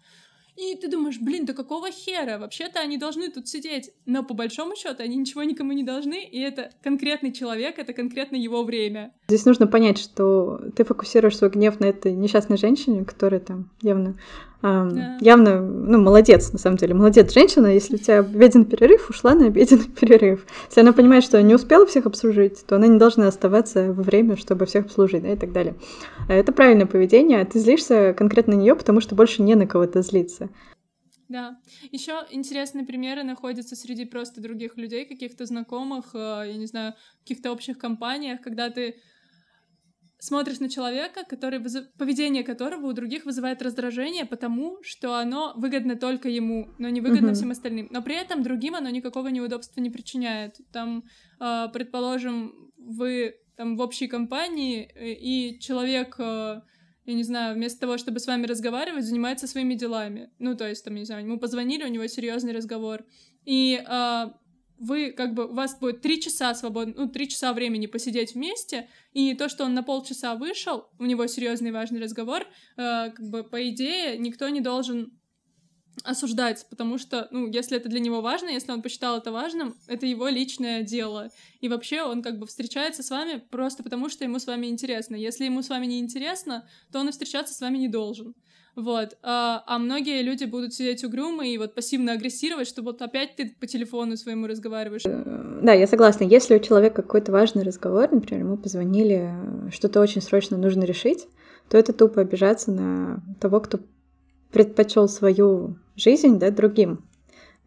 И 0.56 0.76
ты 0.76 0.90
думаешь, 0.90 1.20
блин, 1.20 1.46
да 1.46 1.54
какого 1.54 1.92
хера? 1.92 2.38
Вообще-то 2.38 2.80
они 2.80 2.98
должны 2.98 3.30
тут 3.30 3.48
сидеть. 3.48 3.92
Но 4.06 4.24
по 4.24 4.34
большому 4.34 4.76
счету 4.76 5.04
они 5.04 5.16
ничего 5.16 5.44
никому 5.44 5.72
не 5.72 5.84
должны, 5.84 6.24
и 6.24 6.40
это 6.40 6.72
конкретный 6.84 7.32
человек, 7.32 7.80
это 7.80 7.94
конкретно 7.94 8.36
его 8.36 8.64
время. 8.64 9.14
Здесь 9.28 9.46
нужно 9.46 9.68
понять, 9.68 9.98
что 9.98 10.60
ты 10.76 10.84
фокусируешь 10.84 11.38
свой 11.38 11.50
гнев 11.50 11.80
на 11.80 11.86
этой 11.86 12.14
несчастной 12.14 12.58
женщине, 12.58 13.06
которая 13.06 13.40
там 13.40 13.70
явно 13.82 14.16
да. 14.62 15.18
Явно, 15.22 15.60
ну, 15.60 16.00
молодец, 16.00 16.52
на 16.52 16.60
самом 16.60 16.78
деле, 16.78 16.94
молодец 16.94 17.34
женщина, 17.34 17.68
если 17.68 17.96
у 17.96 17.98
тебя 17.98 18.20
обеденный 18.20 18.66
перерыв, 18.66 19.10
ушла 19.10 19.34
на 19.34 19.48
обеденный 19.48 19.86
перерыв. 20.00 20.46
Если 20.68 20.82
она 20.82 20.94
понимает, 20.94 21.24
что 21.24 21.42
не 21.42 21.56
успела 21.56 21.86
всех 21.86 22.06
обслужить, 22.06 22.64
то 22.68 22.76
она 22.76 22.88
не 22.88 23.00
должна 23.00 23.28
оставаться 23.28 23.92
во 23.92 24.04
время, 24.04 24.38
чтобы 24.38 24.66
всех 24.66 24.86
обслужить, 24.86 25.24
да, 25.24 25.34
и 25.34 25.36
так 25.36 25.52
далее. 25.52 25.76
А 26.28 26.34
это 26.34 26.52
правильное 26.52 26.86
поведение, 26.86 27.42
а 27.42 27.46
ты 27.46 27.60
злишься 27.60 28.14
конкретно 28.16 28.56
на 28.56 28.60
нее, 28.60 28.76
потому 28.76 29.02
что 29.02 29.16
больше 29.16 29.42
не 29.42 29.56
на 29.56 29.66
кого-то 29.66 30.02
злиться. 30.02 30.41
Да. 31.28 31.58
Еще 31.92 32.28
интересные 32.32 32.86
примеры 32.86 33.24
находятся 33.24 33.76
среди 33.76 34.04
просто 34.06 34.42
других 34.42 34.78
людей, 34.78 35.06
каких-то 35.06 35.46
знакомых, 35.46 36.14
э, 36.14 36.44
я 36.48 36.58
не 36.58 36.66
знаю, 36.66 36.94
каких-то 37.20 37.52
общих 37.52 37.78
компаниях, 37.78 38.42
когда 38.42 38.70
ты 38.70 38.96
смотришь 40.22 40.60
на 40.60 40.70
человека, 40.70 41.24
который, 41.28 41.60
поведение 41.98 42.44
которого 42.44 42.88
у 42.88 42.94
других 42.94 43.26
вызывает 43.26 43.62
раздражение, 43.62 44.26
потому 44.26 44.78
что 44.84 45.16
оно 45.16 45.54
выгодно 45.56 45.96
только 45.96 46.30
ему, 46.30 46.70
но 46.78 46.90
не 46.90 47.02
выгодно 47.02 47.30
uh-huh. 47.30 47.34
всем 47.34 47.52
остальным. 47.52 47.88
Но 47.92 48.04
при 48.04 48.16
этом 48.16 48.44
другим 48.44 48.76
оно 48.76 48.90
никакого 48.90 49.30
неудобства 49.30 49.82
не 49.82 49.90
причиняет. 49.90 50.58
Там, 50.72 51.04
э, 51.40 51.68
предположим, 51.74 52.72
вы 52.78 53.36
там 53.56 53.78
в 53.78 53.82
общей 53.82 54.08
компании, 54.08 54.92
э, 54.94 55.14
и 55.14 55.60
человек, 55.60 56.16
э, 56.20 56.62
я 57.06 57.14
не 57.14 57.24
знаю, 57.24 57.56
вместо 57.56 57.80
того, 57.82 57.98
чтобы 57.98 58.20
с 58.20 58.28
вами 58.28 58.46
разговаривать, 58.46 59.06
занимается 59.06 59.48
своими 59.48 59.74
делами. 59.74 60.30
Ну, 60.40 60.56
то 60.56 60.68
есть, 60.68 60.84
там, 60.86 60.96
не 60.96 61.06
знаю, 61.06 61.26
ему 61.26 61.40
позвонили, 61.40 61.84
у 61.84 61.88
него 61.88 62.06
серьезный 62.08 62.54
разговор. 62.54 63.06
И 63.46 63.84
э, 63.86 64.26
вы 64.78 65.12
как 65.12 65.34
бы, 65.34 65.46
у 65.46 65.54
вас 65.54 65.78
будет 65.80 66.02
три 66.02 66.20
часа 66.20 66.54
свободно, 66.56 66.94
ну, 66.98 67.10
три 67.10 67.30
часа 67.30 67.54
времени 67.54 67.86
посидеть 67.86 68.34
вместе, 68.34 68.90
и 69.14 69.34
то, 69.36 69.50
что 69.50 69.64
он 69.64 69.74
на 69.74 69.84
полчаса 69.84 70.36
вышел, 70.36 70.90
у 71.00 71.06
него 71.06 71.28
серьезный 71.28 71.72
важный 71.72 72.02
разговор, 72.02 72.42
э, 72.42 73.12
как 73.12 73.30
бы, 73.30 73.44
по 73.44 73.70
идее, 73.70 74.18
никто 74.18 74.50
не 74.50 74.62
должен 74.62 75.20
осуждать, 76.04 76.66
потому 76.70 76.98
что, 76.98 77.28
ну, 77.32 77.48
если 77.48 77.78
это 77.78 77.90
для 77.90 78.00
него 78.00 78.22
важно, 78.22 78.50
если 78.50 78.72
он 78.72 78.82
посчитал 78.82 79.18
это 79.18 79.32
важным, 79.32 79.76
это 79.88 80.06
его 80.06 80.28
личное 80.28 80.84
дело. 80.84 81.30
И 81.60 81.70
вообще 81.70 82.04
он 82.04 82.22
как 82.22 82.40
бы 82.40 82.48
встречается 82.48 83.04
с 83.04 83.10
вами 83.10 83.44
просто 83.50 83.84
потому, 83.84 84.10
что 84.10 84.24
ему 84.24 84.40
с 84.40 84.48
вами 84.48 84.68
интересно. 84.68 85.16
Если 85.16 85.46
ему 85.46 85.62
с 85.62 85.70
вами 85.70 85.86
не 85.86 86.00
интересно, 86.00 86.68
то 86.92 87.00
он 87.00 87.10
и 87.10 87.12
встречаться 87.12 87.54
с 87.54 87.62
вами 87.62 87.78
не 87.78 87.88
должен. 87.88 88.34
Вот. 88.76 89.18
А, 89.22 89.64
а 89.68 89.78
многие 89.80 90.22
люди 90.22 90.46
будут 90.46 90.74
сидеть 90.74 91.04
угрюмы 91.04 91.50
и 91.50 91.58
вот 91.58 91.76
пассивно 91.76 92.14
агрессировать, 92.14 92.68
что 92.68 92.82
вот 92.82 93.02
опять 93.02 93.36
ты 93.36 93.54
по 93.60 93.68
телефону 93.68 94.16
своему 94.16 94.48
разговариваешь. 94.48 95.04
Да, 95.04 95.74
я 95.74 95.88
согласна. 95.88 96.24
Если 96.24 96.56
у 96.56 96.60
человека 96.60 97.02
какой-то 97.02 97.32
важный 97.32 97.64
разговор, 97.64 98.10
например, 98.12 98.46
ему 98.46 98.58
позвонили, 98.58 99.34
что-то 99.72 100.00
очень 100.00 100.22
срочно 100.22 100.58
нужно 100.58 100.84
решить, 100.84 101.28
то 101.70 101.78
это 101.78 101.92
тупо 101.92 102.22
обижаться 102.22 102.72
на 102.72 103.22
того, 103.40 103.60
кто 103.60 103.80
предпочел 104.52 105.08
свою 105.08 105.78
жизнь, 105.96 106.40
да, 106.40 106.52
другим. 106.52 107.04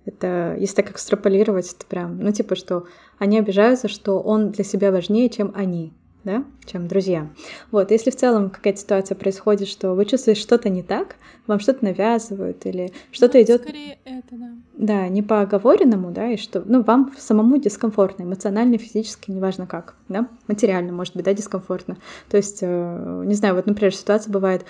Это, 0.04 0.56
если 0.58 0.76
так 0.76 0.90
экстраполировать, 0.90 1.72
это 1.72 1.87
прям, 1.87 2.18
ну, 2.18 2.30
типа, 2.30 2.56
что 2.56 2.87
они 3.18 3.38
обижаются, 3.38 3.88
что 3.88 4.20
он 4.20 4.50
для 4.50 4.64
себя 4.64 4.90
важнее, 4.90 5.30
чем 5.30 5.52
они 5.54 5.92
да, 6.24 6.44
чем 6.64 6.88
друзья. 6.88 7.28
Вот, 7.70 7.90
если 7.90 8.10
в 8.10 8.16
целом 8.16 8.50
какая-то 8.50 8.80
ситуация 8.80 9.14
происходит, 9.14 9.68
что 9.68 9.92
вы 9.92 10.06
чувствуете 10.06 10.40
что-то 10.40 10.70
не 10.70 10.82
так, 10.82 11.16
вам 11.46 11.60
что-то 11.60 11.84
навязывают 11.84 12.64
или 12.64 12.92
что-то 13.12 13.38
ну, 13.38 13.44
идет. 13.44 13.62
Скорее 13.62 13.98
это, 14.04 14.28
да. 14.32 14.50
Да, 14.72 15.08
не 15.08 15.22
по 15.22 15.42
оговоренному, 15.42 16.10
да, 16.10 16.30
и 16.30 16.37
что, 16.37 16.62
ну, 16.64 16.82
вам 16.82 17.12
самому 17.18 17.58
дискомфортно, 17.58 18.22
эмоционально, 18.22 18.78
физически, 18.78 19.30
неважно 19.30 19.66
как, 19.66 19.94
да, 20.08 20.28
материально, 20.48 20.92
может 20.92 21.14
быть, 21.14 21.26
да, 21.26 21.34
дискомфортно. 21.34 21.98
То 22.30 22.38
есть, 22.38 22.58
э, 22.62 23.22
не 23.26 23.34
знаю, 23.34 23.54
вот, 23.54 23.66
например, 23.66 23.94
ситуация 23.94 24.32
бывает, 24.32 24.64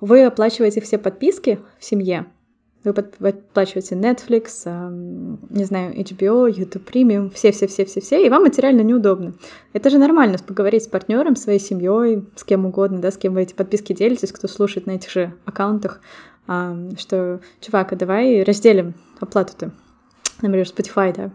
вы 0.00 0.24
оплачиваете 0.24 0.80
все 0.80 0.98
подписки 0.98 1.60
в 1.78 1.84
семье, 1.84 2.26
вы 2.84 2.92
подплачиваете 2.92 3.94
Netflix, 3.94 4.64
не 5.50 5.64
знаю, 5.64 5.94
HBO, 5.94 6.50
YouTube 6.50 6.88
Premium, 6.88 7.30
все-все-все-все-все, 7.34 8.24
и 8.24 8.28
вам 8.28 8.42
материально 8.42 8.82
неудобно. 8.82 9.34
Это 9.72 9.90
же 9.90 9.98
нормально, 9.98 10.36
поговорить 10.46 10.84
с 10.84 10.88
партнером, 10.88 11.34
своей 11.34 11.58
семьей, 11.58 12.24
с 12.36 12.44
кем 12.44 12.66
угодно, 12.66 13.00
да, 13.00 13.10
с 13.10 13.16
кем 13.16 13.34
вы 13.34 13.42
эти 13.42 13.54
подписки 13.54 13.94
делитесь, 13.94 14.32
кто 14.32 14.48
слушает 14.48 14.86
на 14.86 14.92
этих 14.92 15.10
же 15.10 15.34
аккаунтах. 15.46 16.00
а, 16.46 16.76
что, 16.98 17.40
чувак, 17.60 17.94
а 17.94 17.96
давай 17.96 18.42
разделим 18.42 18.94
оплату-то. 19.18 19.70
Например, 20.42 20.66
Spotify, 20.66 21.14
да, 21.16 21.30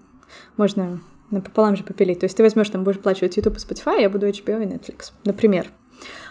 можно 0.55 1.01
напополам 1.31 1.75
же 1.75 1.83
попилить. 1.83 2.19
То 2.19 2.25
есть 2.25 2.37
ты 2.37 2.43
возьмешь, 2.43 2.69
там 2.69 2.83
будешь 2.83 2.97
оплачивать 2.97 3.37
YouTube 3.37 3.57
и 3.57 3.59
Spotify, 3.59 4.01
я 4.01 4.09
буду 4.09 4.27
HBO 4.27 4.61
и 4.61 4.67
Netflix, 4.67 5.11
например. 5.25 5.71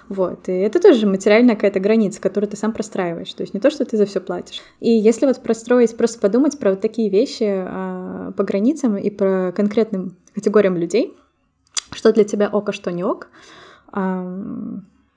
Вот. 0.09 0.49
И 0.49 0.53
это 0.53 0.81
тоже 0.81 1.07
материальная 1.07 1.55
какая-то 1.55 1.81
граница, 1.81 2.21
которую 2.21 2.49
ты 2.51 2.57
сам 2.57 2.73
простраиваешь. 2.73 3.33
То 3.35 3.43
есть 3.43 3.53
не 3.53 3.61
то, 3.61 3.71
что 3.71 3.85
ты 3.85 3.97
за 3.97 4.07
все 4.07 4.21
платишь. 4.21 4.63
И 4.81 4.91
если 4.91 5.27
вот 5.27 5.43
простроить, 5.43 5.97
просто 5.97 6.19
подумать 6.19 6.59
про 6.59 6.71
вот 6.71 6.81
такие 6.81 7.11
вещи 7.11 7.45
а, 7.47 8.33
по 8.33 8.43
границам 8.45 8.97
и 8.97 9.11
про 9.11 9.53
конкретным 9.53 10.17
категориям 10.35 10.77
людей, 10.77 11.15
что 11.93 12.13
для 12.13 12.25
тебя 12.25 12.49
ок, 12.49 12.71
а 12.71 12.73
что 12.73 12.91
не 12.91 13.05
ок, 13.05 13.29
а, 13.93 14.27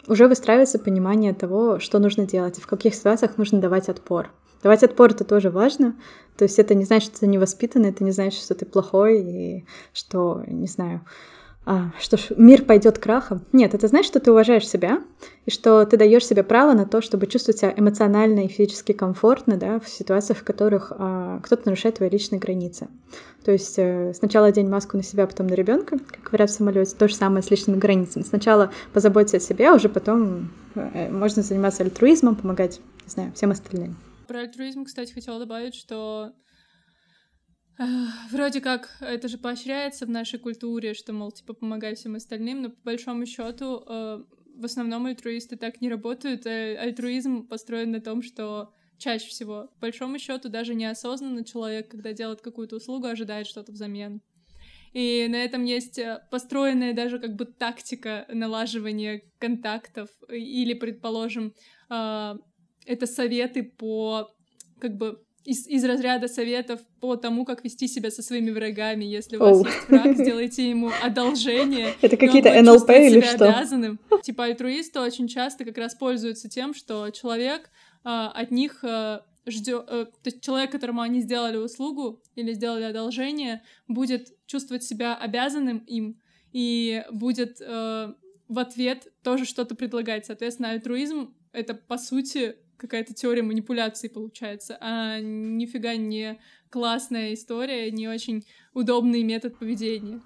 уже 0.08 0.28
выстраивается 0.28 0.80
понимание 0.80 1.34
того, 1.34 1.80
что 1.80 2.00
нужно 2.00 2.26
делать 2.26 2.58
и 2.58 2.62
в 2.62 2.68
каких 2.68 2.94
ситуациях 2.96 3.38
нужно 3.38 3.62
давать 3.62 3.88
отпор. 3.88 4.30
Давать 4.62 4.84
отпор 4.84 5.12
это 5.12 5.24
тоже 5.24 5.50
важно. 5.50 5.96
То 6.38 6.44
есть 6.44 6.60
это 6.60 6.76
не 6.76 6.84
значит, 6.84 7.12
что 7.12 7.22
ты 7.22 7.28
невоспитанный, 7.28 7.90
это 7.90 8.04
не 8.04 8.12
значит, 8.12 8.42
что 8.42 8.56
ты 8.56 8.66
плохой 8.66 9.22
и 9.22 9.66
что, 9.94 10.44
не 10.48 10.68
знаю, 10.68 11.02
а, 11.64 11.92
что 12.00 12.18
ж, 12.18 12.32
мир 12.38 12.64
пойдет 12.64 12.98
крахом. 12.98 13.46
Нет, 13.52 13.76
это 13.76 13.88
значит, 13.88 14.08
что 14.08 14.20
ты 14.20 14.32
уважаешь 14.32 14.68
себя, 14.68 15.04
и 15.46 15.52
что 15.52 15.86
ты 15.86 15.96
даешь 15.96 16.26
себе 16.26 16.44
право 16.44 16.74
на 16.74 16.86
то, 16.86 17.02
чтобы 17.02 17.28
чувствовать 17.28 17.60
себя 17.60 17.74
эмоционально 17.76 18.46
и 18.46 18.48
физически 18.48 18.94
комфортно, 18.94 19.58
да, 19.58 19.80
в 19.80 19.88
ситуациях, 19.88 20.40
в 20.40 20.44
которых 20.44 20.92
а, 20.96 21.40
кто-то 21.44 21.64
нарушает 21.66 21.98
твои 21.98 22.10
личные 22.10 22.40
границы. 22.40 22.88
То 23.46 23.52
есть 23.52 23.76
э, 23.78 24.14
сначала 24.14 24.48
одень 24.48 24.70
маску 24.70 24.98
на 24.98 25.04
себя, 25.04 25.26
потом 25.26 25.48
на 25.48 25.54
ребенка, 25.54 25.98
как 26.00 26.24
говорят 26.24 26.50
в 26.50 26.54
самолете, 26.54 26.96
то 26.96 27.08
же 27.08 27.16
самое 27.16 27.42
с 27.42 27.50
личными 27.50 27.78
границами. 27.78 28.24
Сначала 28.24 28.72
позаботься 28.94 29.38
о 29.38 29.40
себе, 29.40 29.70
а 29.70 29.76
уже 29.76 29.90
потом 29.90 30.52
э, 30.76 31.10
можно 31.12 31.42
заниматься 31.42 31.84
альтруизмом, 31.84 32.36
помогать, 32.36 32.82
не 33.06 33.10
знаю, 33.10 33.34
всем 33.34 33.52
остальным. 33.52 33.98
Про 34.28 34.42
альтруизм, 34.42 34.86
кстати, 34.86 35.12
хотела 35.12 35.40
добавить, 35.40 35.74
что 35.76 36.32
Вроде 38.32 38.62
как 38.62 38.96
это 39.02 39.28
же 39.28 39.38
поощряется 39.38 40.06
в 40.06 40.10
нашей 40.10 40.40
культуре, 40.40 40.94
что, 40.94 41.14
мол, 41.14 41.32
типа, 41.32 41.54
помогай 41.54 41.96
всем 41.96 42.16
остальным, 42.16 42.62
но 42.62 42.70
по 42.70 42.78
большому 42.84 43.26
счету 43.26 43.84
э, 43.88 44.24
в 44.56 44.66
основном 44.66 45.06
альтруисты 45.06 45.58
так 45.58 45.82
не 45.82 45.90
работают. 45.90 46.46
А 46.46 46.50
альтруизм 46.50 47.48
построен 47.48 47.92
на 47.92 48.02
том, 48.02 48.22
что 48.22 48.74
чаще 48.98 49.28
всего, 49.28 49.70
по 49.76 49.82
большому 49.82 50.20
счету, 50.20 50.50
даже 50.50 50.76
неосознанно 50.76 51.44
человек, 51.44 51.90
когда 51.90 52.14
делает 52.14 52.42
какую-то 52.42 52.76
услугу, 52.76 53.08
ожидает 53.08 53.48
что-то 53.48 53.72
взамен. 53.72 54.22
И 54.94 55.28
на 55.30 55.38
этом 55.38 55.64
есть 55.64 55.98
э, 55.98 56.22
построенная 56.30 56.94
даже 56.94 57.20
как 57.20 57.36
бы 57.36 57.46
тактика 57.46 58.26
налаживания 58.30 59.24
контактов. 59.40 60.10
Или, 60.30 60.74
предположим, 60.74 61.54
э, 61.90 62.36
это 62.86 63.08
советы 63.08 63.64
по 63.64 64.30
как 64.80 64.98
бы 64.98 65.24
из, 65.44 65.68
из 65.68 65.84
разряда 65.84 66.28
советов 66.28 66.82
по 67.00 67.16
тому, 67.16 67.46
как 67.46 67.64
вести 67.64 67.88
себя 67.88 68.12
со 68.12 68.22
своими 68.22 68.52
врагами. 68.52 69.04
Если 69.06 69.38
у 69.38 69.40
вас 69.40 69.62
oh. 69.62 69.66
есть 69.66 69.90
враг, 69.90 70.18
сделайте 70.18 70.70
ему 70.70 70.92
одолжение. 71.02 71.94
Это 72.02 72.18
какие-то 72.18 72.62
НЛП 72.62 72.90
или 72.92 73.22
что? 73.22 73.50
Обязанным. 73.50 74.00
Типа 74.24 74.46
альтруисты 74.46 75.00
очень 75.00 75.28
часто 75.28 75.66
как 75.66 75.78
раз 75.78 75.96
пользуются 75.96 76.50
тем, 76.50 76.74
что 76.74 77.10
человек 77.10 77.72
а, 78.04 78.30
от 78.30 78.52
них 78.52 78.84
а, 78.84 79.26
ждет, 79.48 79.86
а, 79.88 80.06
то 80.06 80.12
есть 80.26 80.42
человек, 80.42 80.72
которому 80.72 81.02
они 81.02 81.22
сделали 81.22 81.58
услугу 81.58 82.22
или 82.36 82.54
сделали 82.54 82.84
одолжение, 82.84 83.64
будет 83.88 84.30
чувствовать 84.46 84.84
себя 84.84 85.16
обязанным 85.16 85.80
им 85.80 86.20
и 86.52 87.04
будет 87.12 87.62
а, 87.62 88.16
в 88.48 88.60
ответ 88.60 89.08
тоже 89.24 89.46
что-то 89.46 89.76
предлагать. 89.76 90.26
Соответственно, 90.26 90.72
альтруизм— 90.72 91.34
это, 91.52 91.74
по 91.74 91.98
сути, 91.98 92.58
какая-то 92.82 93.14
теория 93.14 93.44
манипуляции 93.44 94.08
получается, 94.08 94.76
а 94.82 95.20
нифига 95.20 95.96
не 95.96 96.40
классная 96.72 97.36
история, 97.36 97.92
не 97.92 98.08
очень 98.08 98.44
удобный 98.74 99.22
метод 99.22 99.56
поведения. 99.58 100.20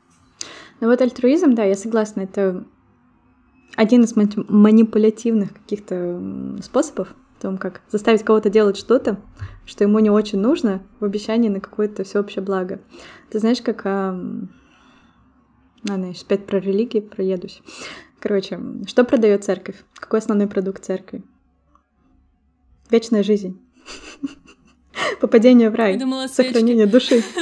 Ну 0.80 0.88
вот 0.88 1.02
альтруизм, 1.02 1.54
да, 1.54 1.65
я 1.65 1.76
согласна, 1.76 2.22
это 2.22 2.65
один 3.76 4.04
из 4.04 4.15
манипулятивных 4.15 5.54
каких-то 5.54 6.58
способов 6.63 7.13
о 7.38 7.41
том, 7.41 7.58
как 7.58 7.82
заставить 7.91 8.24
кого-то 8.24 8.50
делать 8.50 8.78
что-то, 8.78 9.22
что 9.65 9.84
ему 9.84 10.00
не 10.00 10.10
очень 10.10 10.39
нужно, 10.39 10.82
в 11.02 11.06
обещании 11.06 11.50
на 11.50 11.60
какое-то 11.60 12.06
всеобщее 12.06 12.44
благо. 12.44 12.82
Ты 13.30 13.39
знаешь, 13.39 13.62
как... 13.62 13.82
А... 13.86 14.12
Ладно, 15.88 16.06
я 16.06 16.13
сейчас 16.13 16.24
опять 16.24 16.46
про 16.46 16.60
религии 16.60 17.02
проедусь. 17.02 17.62
Короче, 18.20 18.60
что 18.88 19.04
продает 19.04 19.44
церковь? 19.44 19.84
Какой 19.94 20.20
основной 20.20 20.48
продукт 20.48 20.84
церкви? 20.84 21.24
Вечная 22.89 23.24
жизнь. 23.24 23.60
Попадение 25.19 25.69
в 25.69 25.76
рай. 25.76 25.98
думала, 25.98 26.28
сохранение 26.28 26.86
души. 26.86 27.24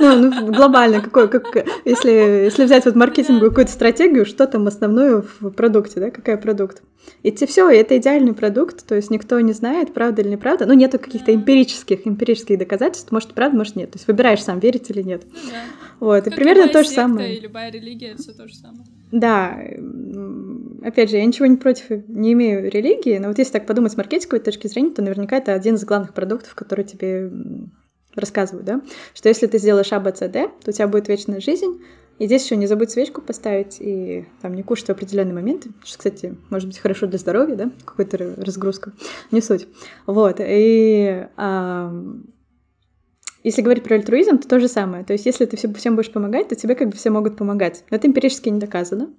Ну, 0.00 0.16
ну, 0.16 0.52
глобально, 0.52 1.00
какой, 1.00 1.28
как, 1.28 1.44
если, 1.84 2.10
если 2.10 2.64
взять 2.64 2.84
вот 2.84 2.96
маркетинговую 2.96 3.50
какую-то 3.50 3.72
стратегию, 3.72 4.26
что 4.26 4.46
там 4.46 4.66
основное 4.66 5.22
в 5.40 5.50
продукте, 5.50 6.00
да, 6.00 6.10
какой 6.10 6.36
продукт? 6.36 6.82
И 7.22 7.30
все, 7.46 7.70
это 7.70 7.96
идеальный 7.96 8.34
продукт, 8.34 8.84
то 8.86 8.94
есть 8.94 9.10
никто 9.10 9.38
не 9.40 9.52
знает, 9.52 9.94
правда 9.94 10.22
или 10.22 10.30
неправда, 10.30 10.66
ну, 10.66 10.74
нету 10.74 10.98
каких-то 10.98 11.34
эмпирических, 11.34 12.06
эмпирических 12.06 12.58
доказательств, 12.58 13.12
может, 13.12 13.34
правда, 13.34 13.56
может, 13.56 13.76
нет, 13.76 13.92
то 13.92 13.96
есть 13.96 14.08
выбираешь 14.08 14.42
сам, 14.42 14.58
верить 14.58 14.90
или 14.90 15.02
нет. 15.02 15.22
Ну, 15.32 15.38
да. 15.50 15.62
Вот, 16.00 16.26
и 16.26 16.30
примерно 16.30 16.68
то 16.68 16.82
же 16.82 16.90
самое. 16.90 17.36
И 17.36 17.40
любая 17.40 17.70
религия, 17.70 18.16
все 18.16 18.32
то 18.32 18.48
же 18.48 18.54
самое. 18.54 18.84
Да, 19.12 19.56
опять 20.84 21.10
же, 21.10 21.16
я 21.16 21.24
ничего 21.24 21.46
не 21.46 21.56
против, 21.56 21.90
не 22.08 22.32
имею 22.32 22.70
религии, 22.70 23.18
но 23.18 23.28
вот 23.28 23.38
если 23.38 23.52
так 23.52 23.66
подумать 23.66 23.92
с 23.92 23.96
маркетинговой 23.96 24.40
точки 24.40 24.66
зрения, 24.66 24.90
то 24.90 25.02
наверняка 25.02 25.36
это 25.36 25.52
один 25.52 25.74
из 25.76 25.84
главных 25.84 26.14
продуктов, 26.14 26.54
который 26.54 26.84
тебе 26.84 27.30
рассказывают, 28.14 28.64
да, 28.64 28.80
что 29.12 29.28
если 29.28 29.46
ты 29.46 29.58
сделаешь 29.58 29.92
А, 29.92 30.00
то 30.00 30.50
у 30.66 30.72
тебя 30.72 30.86
будет 30.86 31.08
вечная 31.08 31.40
жизнь, 31.40 31.82
и 32.20 32.26
здесь 32.26 32.44
еще 32.44 32.56
не 32.56 32.68
забудь 32.68 32.92
свечку 32.92 33.20
поставить 33.20 33.78
и 33.80 34.26
там 34.40 34.54
не 34.54 34.62
кушать 34.62 34.86
в 34.86 34.90
определенные 34.90 35.34
моменты, 35.34 35.70
что, 35.82 35.98
кстати, 35.98 36.36
может 36.48 36.68
быть 36.68 36.78
хорошо 36.78 37.06
для 37.06 37.18
здоровья, 37.18 37.56
да, 37.56 37.70
какой-то 37.84 38.36
разгрузка, 38.36 38.92
не 39.32 39.40
суть. 39.40 39.66
Вот, 40.06 40.36
и 40.38 41.26
а, 41.36 41.92
если 43.42 43.62
говорить 43.62 43.82
про 43.84 43.96
альтруизм, 43.96 44.38
то 44.38 44.48
то 44.48 44.60
же 44.60 44.68
самое. 44.68 45.04
То 45.04 45.12
есть 45.12 45.26
если 45.26 45.44
ты 45.44 45.56
всем 45.56 45.96
будешь 45.96 46.12
помогать, 46.12 46.48
то 46.48 46.54
тебе 46.54 46.74
как 46.74 46.88
бы 46.88 46.96
все 46.96 47.10
могут 47.10 47.36
помогать. 47.36 47.84
Но 47.90 47.96
это 47.96 48.06
эмпирически 48.06 48.48
не 48.48 48.60
доказано. 48.60 49.10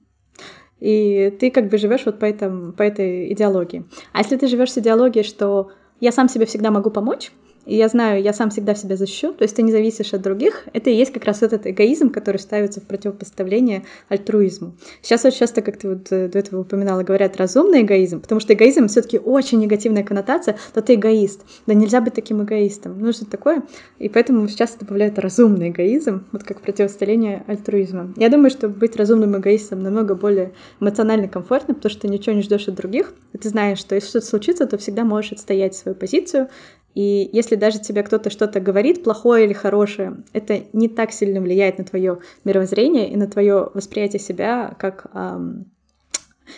И 0.80 1.36
ты 1.40 1.52
как 1.52 1.70
бы 1.70 1.78
живешь 1.78 2.06
вот 2.06 2.20
по, 2.20 2.26
этом, 2.26 2.74
по 2.74 2.84
этой 2.84 3.32
идеологии. 3.34 3.86
А 4.12 4.20
если 4.20 4.38
ты 4.38 4.48
живешь 4.48 4.74
с 4.74 4.78
идеологией, 4.78 5.26
что 5.26 5.72
я 6.00 6.12
сам 6.12 6.28
себе 6.28 6.46
всегда 6.46 6.72
могу 6.72 6.90
помочь, 6.90 7.32
и 7.66 7.76
я 7.76 7.88
знаю, 7.88 8.22
я 8.22 8.34
сам 8.34 8.50
всегда 8.50 8.76
себя 8.76 8.96
защищу, 8.96 9.34
то 9.34 9.44
есть 9.44 9.56
ты 9.56 9.64
не 9.64 9.72
зависишь 9.72 10.14
от 10.14 10.22
других, 10.22 10.68
это 10.74 10.90
и 10.90 10.94
есть 10.94 11.12
как 11.12 11.26
раз 11.26 11.42
этот 11.42 11.66
эгоизм, 11.68 12.10
который 12.10 12.38
ставится 12.38 12.82
в 12.82 12.84
противопоставление 12.84 13.84
альтруизму. 14.10 14.74
Сейчас 15.02 15.26
очень 15.26 15.40
часто, 15.40 15.62
как 15.62 15.78
ты 15.78 15.90
вот 15.90 16.12
э, 16.12 16.28
до 16.28 16.40
этого 16.40 16.62
упоминала, 16.62 17.04
говорят 17.04 17.38
разумный 17.38 17.82
эгоизм, 17.82 18.22
потому 18.22 18.40
что 18.40 18.54
эгоизм 18.54 18.88
все 18.88 19.02
таки 19.02 19.20
очень 19.20 19.60
негативная 19.60 20.04
коннотация, 20.04 20.58
то 20.74 20.82
ты 20.82 20.96
эгоист. 20.96 21.42
Да 21.66 21.74
нельзя 21.74 22.02
быть 22.02 22.14
таким 22.14 22.44
эгоистом. 22.44 23.00
Ну 23.00 23.12
что 23.12 23.26
такое? 23.26 23.64
И 24.00 24.10
поэтому 24.10 24.48
сейчас 24.48 24.76
добавляют 24.76 25.18
разумный 25.20 25.70
эгоизм, 25.70 26.26
вот 26.32 26.44
как 26.44 26.62
противопоставление 26.62 27.44
альтруизма. 27.48 28.14
Я 28.18 28.30
думаю, 28.30 28.50
что 28.50 28.70
быть 28.70 28.96
разумным 28.96 29.38
эгоистом 29.38 29.82
намного 29.82 30.16
более 30.16 30.54
эмоционально 30.80 31.28
комфортно, 31.28 31.74
потому 31.74 31.90
что 31.90 32.02
ты 32.02 32.08
ничего 32.08 32.36
не 32.36 32.42
ждешь 32.42 32.68
от 32.68 32.76
других, 32.76 33.14
ты 33.40 33.50
знаешь, 33.50 33.80
что 33.80 33.96
если 33.96 34.10
что-то 34.10 34.26
случится, 34.26 34.66
то 34.66 34.78
всегда 34.78 35.04
можешь 35.04 35.34
отстоять 35.34 35.76
свою 35.76 35.96
позицию, 35.96 36.50
и 36.96 37.30
если 37.34 37.56
даже 37.56 37.80
тебе 37.80 38.04
кто-то 38.04 38.30
что-то 38.30 38.62
говорит, 38.62 39.04
плохое 39.04 39.46
или 39.46 39.54
хорошее, 39.54 40.24
это 40.32 40.64
не 40.72 40.88
так 40.88 41.12
сильно 41.12 41.42
влияет 41.42 41.78
на 41.78 41.84
твое 41.84 42.20
мировоззрение 42.46 43.12
и 43.12 43.18
на 43.18 43.28
твое 43.28 43.70
восприятие 43.74 44.22
себя 44.22 44.76
как 44.80 45.08
эм, 45.14 45.72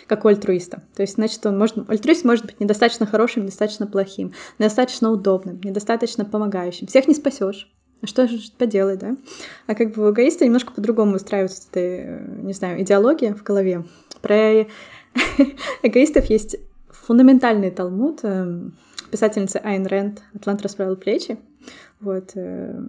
как 0.06 0.24
у 0.24 0.28
альтруиста. 0.28 0.82
То 0.94 1.02
есть, 1.02 1.14
значит, 1.14 1.44
он 1.44 1.58
может, 1.58 1.78
альтруист 1.90 2.24
может 2.24 2.46
быть 2.46 2.60
недостаточно 2.60 3.04
хорошим, 3.04 3.42
недостаточно 3.42 3.86
плохим, 3.86 4.32
недостаточно 4.58 5.10
удобным, 5.10 5.60
недостаточно 5.62 6.24
помогающим. 6.24 6.86
Всех 6.86 7.08
не 7.08 7.14
спасешь. 7.14 7.72
А 8.00 8.06
что 8.06 8.28
же 8.28 8.38
поделать, 8.56 9.00
да? 9.00 9.16
А 9.66 9.74
как 9.74 9.92
бы 9.92 10.06
у 10.06 10.12
эгоиста 10.12 10.44
немножко 10.44 10.72
по-другому 10.72 11.16
устраивается 11.16 11.62
эта, 11.72 12.22
не 12.42 12.52
знаю, 12.52 12.80
идеология 12.82 13.34
в 13.34 13.42
голове. 13.42 13.84
Про 14.22 14.62
эгоистов 15.82 16.26
есть 16.26 16.56
фундаментальный 16.90 17.72
талмуд, 17.72 18.20
эм, 18.22 18.76
писательницы 19.10 19.56
Айн 19.56 19.86
Рэнд 19.86 20.22
«Атлант 20.34 20.62
расправил 20.62 20.96
плечи». 20.96 21.38
Вот. 22.00 22.32
Э, 22.34 22.80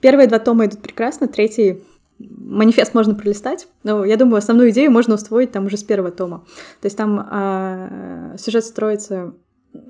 первые 0.00 0.28
два 0.28 0.38
тома 0.38 0.66
идут 0.66 0.82
прекрасно, 0.82 1.28
третий 1.28 1.82
манифест 2.20 2.94
можно 2.94 3.14
пролистать, 3.14 3.68
но 3.82 4.04
я 4.04 4.16
думаю, 4.16 4.36
основную 4.36 4.70
идею 4.70 4.90
можно 4.90 5.14
усвоить 5.14 5.52
там 5.52 5.66
уже 5.66 5.76
с 5.76 5.82
первого 5.82 6.10
тома. 6.10 6.44
То 6.80 6.86
есть 6.86 6.96
там 6.96 7.26
а, 7.30 8.34
сюжет 8.38 8.64
строится... 8.64 9.34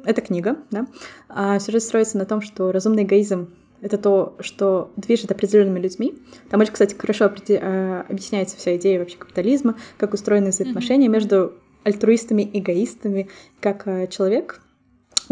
Это 0.04 0.20
книга, 0.20 0.58
да? 0.70 0.86
А 1.28 1.58
сюжет 1.58 1.82
строится 1.82 2.18
на 2.18 2.26
том, 2.26 2.42
что 2.42 2.70
разумный 2.70 3.04
эгоизм— 3.04 3.48
это 3.80 3.96
то, 3.96 4.36
что 4.40 4.90
движет 4.96 5.30
определенными 5.30 5.80
людьми. 5.80 6.14
Там 6.50 6.60
очень, 6.60 6.72
кстати, 6.72 6.94
хорошо 6.94 7.24
а, 7.26 8.04
объясняется 8.08 8.56
вся 8.56 8.76
идея 8.76 8.98
вообще 8.98 9.16
капитализма, 9.16 9.76
как 9.96 10.14
устроены 10.14 10.50
взаимоотношения 10.50 11.06
mm-hmm. 11.06 11.10
между 11.10 11.54
альтруистами, 11.82 12.48
эгоистами, 12.52 13.28
как 13.60 13.86
а, 13.86 14.06
человек 14.06 14.60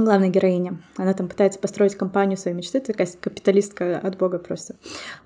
главная 0.05 0.29
героиня. 0.29 0.81
Она 0.97 1.15
там 1.15 1.29
пытается 1.29 1.59
построить 1.59 1.95
компанию 1.95 2.37
своей 2.37 2.57
мечты, 2.57 2.81
такая 2.81 3.09
капиталистка 3.21 3.99
от 3.99 4.19
бога 4.19 4.39
просто. 4.39 4.77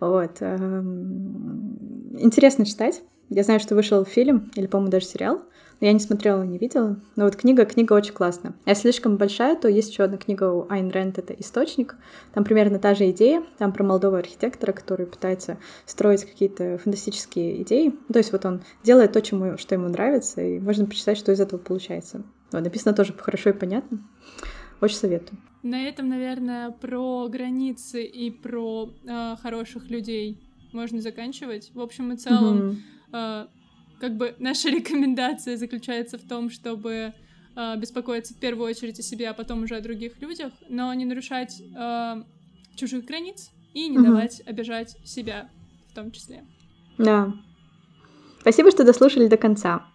Вот. 0.01 0.39
Эм, 0.41 2.17
интересно 2.19 2.65
читать. 2.65 3.03
Я 3.29 3.45
знаю, 3.45 3.61
что 3.61 3.75
вышел 3.75 4.05
фильм, 4.05 4.51
или, 4.55 4.67
по-моему, 4.67 4.91
даже 4.91 5.07
сериал. 5.07 5.43
Но 5.81 5.87
я 5.87 5.93
не 5.93 5.99
смотрела, 5.99 6.45
не 6.45 6.59
видела. 6.59 7.01
Но 7.17 7.25
вот 7.25 7.35
книга, 7.35 7.65
книга 7.65 7.95
очень 7.95 8.13
классная. 8.13 8.55
Если 8.67 8.83
слишком 8.83 9.17
большая, 9.17 9.57
то 9.57 9.67
есть 9.67 9.91
еще 9.91 10.05
одна 10.05 10.17
книга 10.17 10.45
у 10.45 10.67
Айн 10.71 10.91
Рэнд, 10.91 11.19
это 11.19 11.33
«Источник». 11.33 11.97
Там 12.35 12.45
примерно 12.45 12.79
та 12.79 12.95
же 12.95 13.11
идея. 13.11 13.43
Там 13.59 13.73
про 13.73 13.83
молодого 13.83 14.19
архитектора, 14.19 14.73
который 14.73 15.07
пытается 15.07 15.59
строить 15.85 16.25
какие-то 16.25 16.79
фантастические 16.79 17.63
идеи. 17.63 17.95
То 18.13 18.19
есть 18.19 18.31
вот 18.31 18.45
он 18.45 18.63
делает 18.85 19.13
то, 19.13 19.21
чему, 19.21 19.59
что 19.59 19.75
ему 19.75 19.89
нравится, 19.89 20.41
и 20.41 20.61
можно 20.61 20.87
почитать, 20.87 21.19
что 21.19 21.33
из 21.33 21.41
этого 21.41 21.59
получается. 21.59 22.23
Вот, 22.53 22.63
написано 22.63 22.95
тоже 22.95 23.13
хорошо 23.19 23.51
и 23.51 23.55
понятно. 23.55 23.99
Очень 24.83 24.97
советую. 24.97 25.39
На 25.63 25.85
этом, 25.87 26.09
наверное, 26.09 26.73
про 26.73 27.29
границы 27.29 28.05
и 28.05 28.33
про 28.33 28.93
э, 29.07 29.37
хороших 29.41 29.89
людей 29.89 30.43
можно 30.73 31.01
заканчивать. 31.01 31.71
В 31.73 31.81
общем 31.81 32.13
и 32.13 32.17
целом, 32.17 32.83
mm-hmm. 33.13 33.47
э, 33.47 33.47
как 34.01 34.17
бы 34.17 34.35
наша 34.41 34.69
рекомендация 34.77 35.57
заключается 35.57 36.19
в 36.19 36.23
том, 36.23 36.51
чтобы 36.51 37.15
э, 37.55 37.77
беспокоиться 37.77 38.35
в 38.35 38.39
первую 38.39 38.69
очередь 38.69 38.99
о 38.99 39.03
себе, 39.03 39.31
а 39.31 39.35
потом 39.35 39.63
уже 39.63 39.77
о 39.77 39.81
других 39.81 40.21
людях, 40.21 40.53
но 40.69 40.93
не 40.95 41.05
нарушать 41.05 41.63
э, 41.63 42.23
чужих 42.75 43.05
границ 43.05 43.53
и 43.75 43.87
не 43.87 43.99
mm-hmm. 43.99 44.03
давать 44.03 44.43
обижать 44.47 44.97
себя 45.05 45.49
в 45.93 45.95
том 45.95 46.11
числе. 46.11 46.43
Да. 46.99 47.33
Спасибо, 48.41 48.73
что 48.73 48.83
дослушали 48.83 49.29
до 49.29 49.37
конца. 49.37 49.87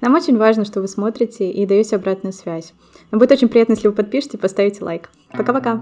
Нам 0.00 0.14
очень 0.14 0.36
важно, 0.36 0.64
что 0.64 0.80
вы 0.80 0.88
смотрите 0.88 1.50
и 1.50 1.66
даете 1.66 1.96
обратную 1.96 2.32
связь. 2.32 2.72
Нам 3.10 3.18
будет 3.18 3.32
очень 3.32 3.48
приятно, 3.48 3.72
если 3.72 3.88
вы 3.88 3.94
подпишете 3.94 4.36
и 4.36 4.40
поставите 4.40 4.84
лайк. 4.84 5.10
Пока-пока! 5.30 5.80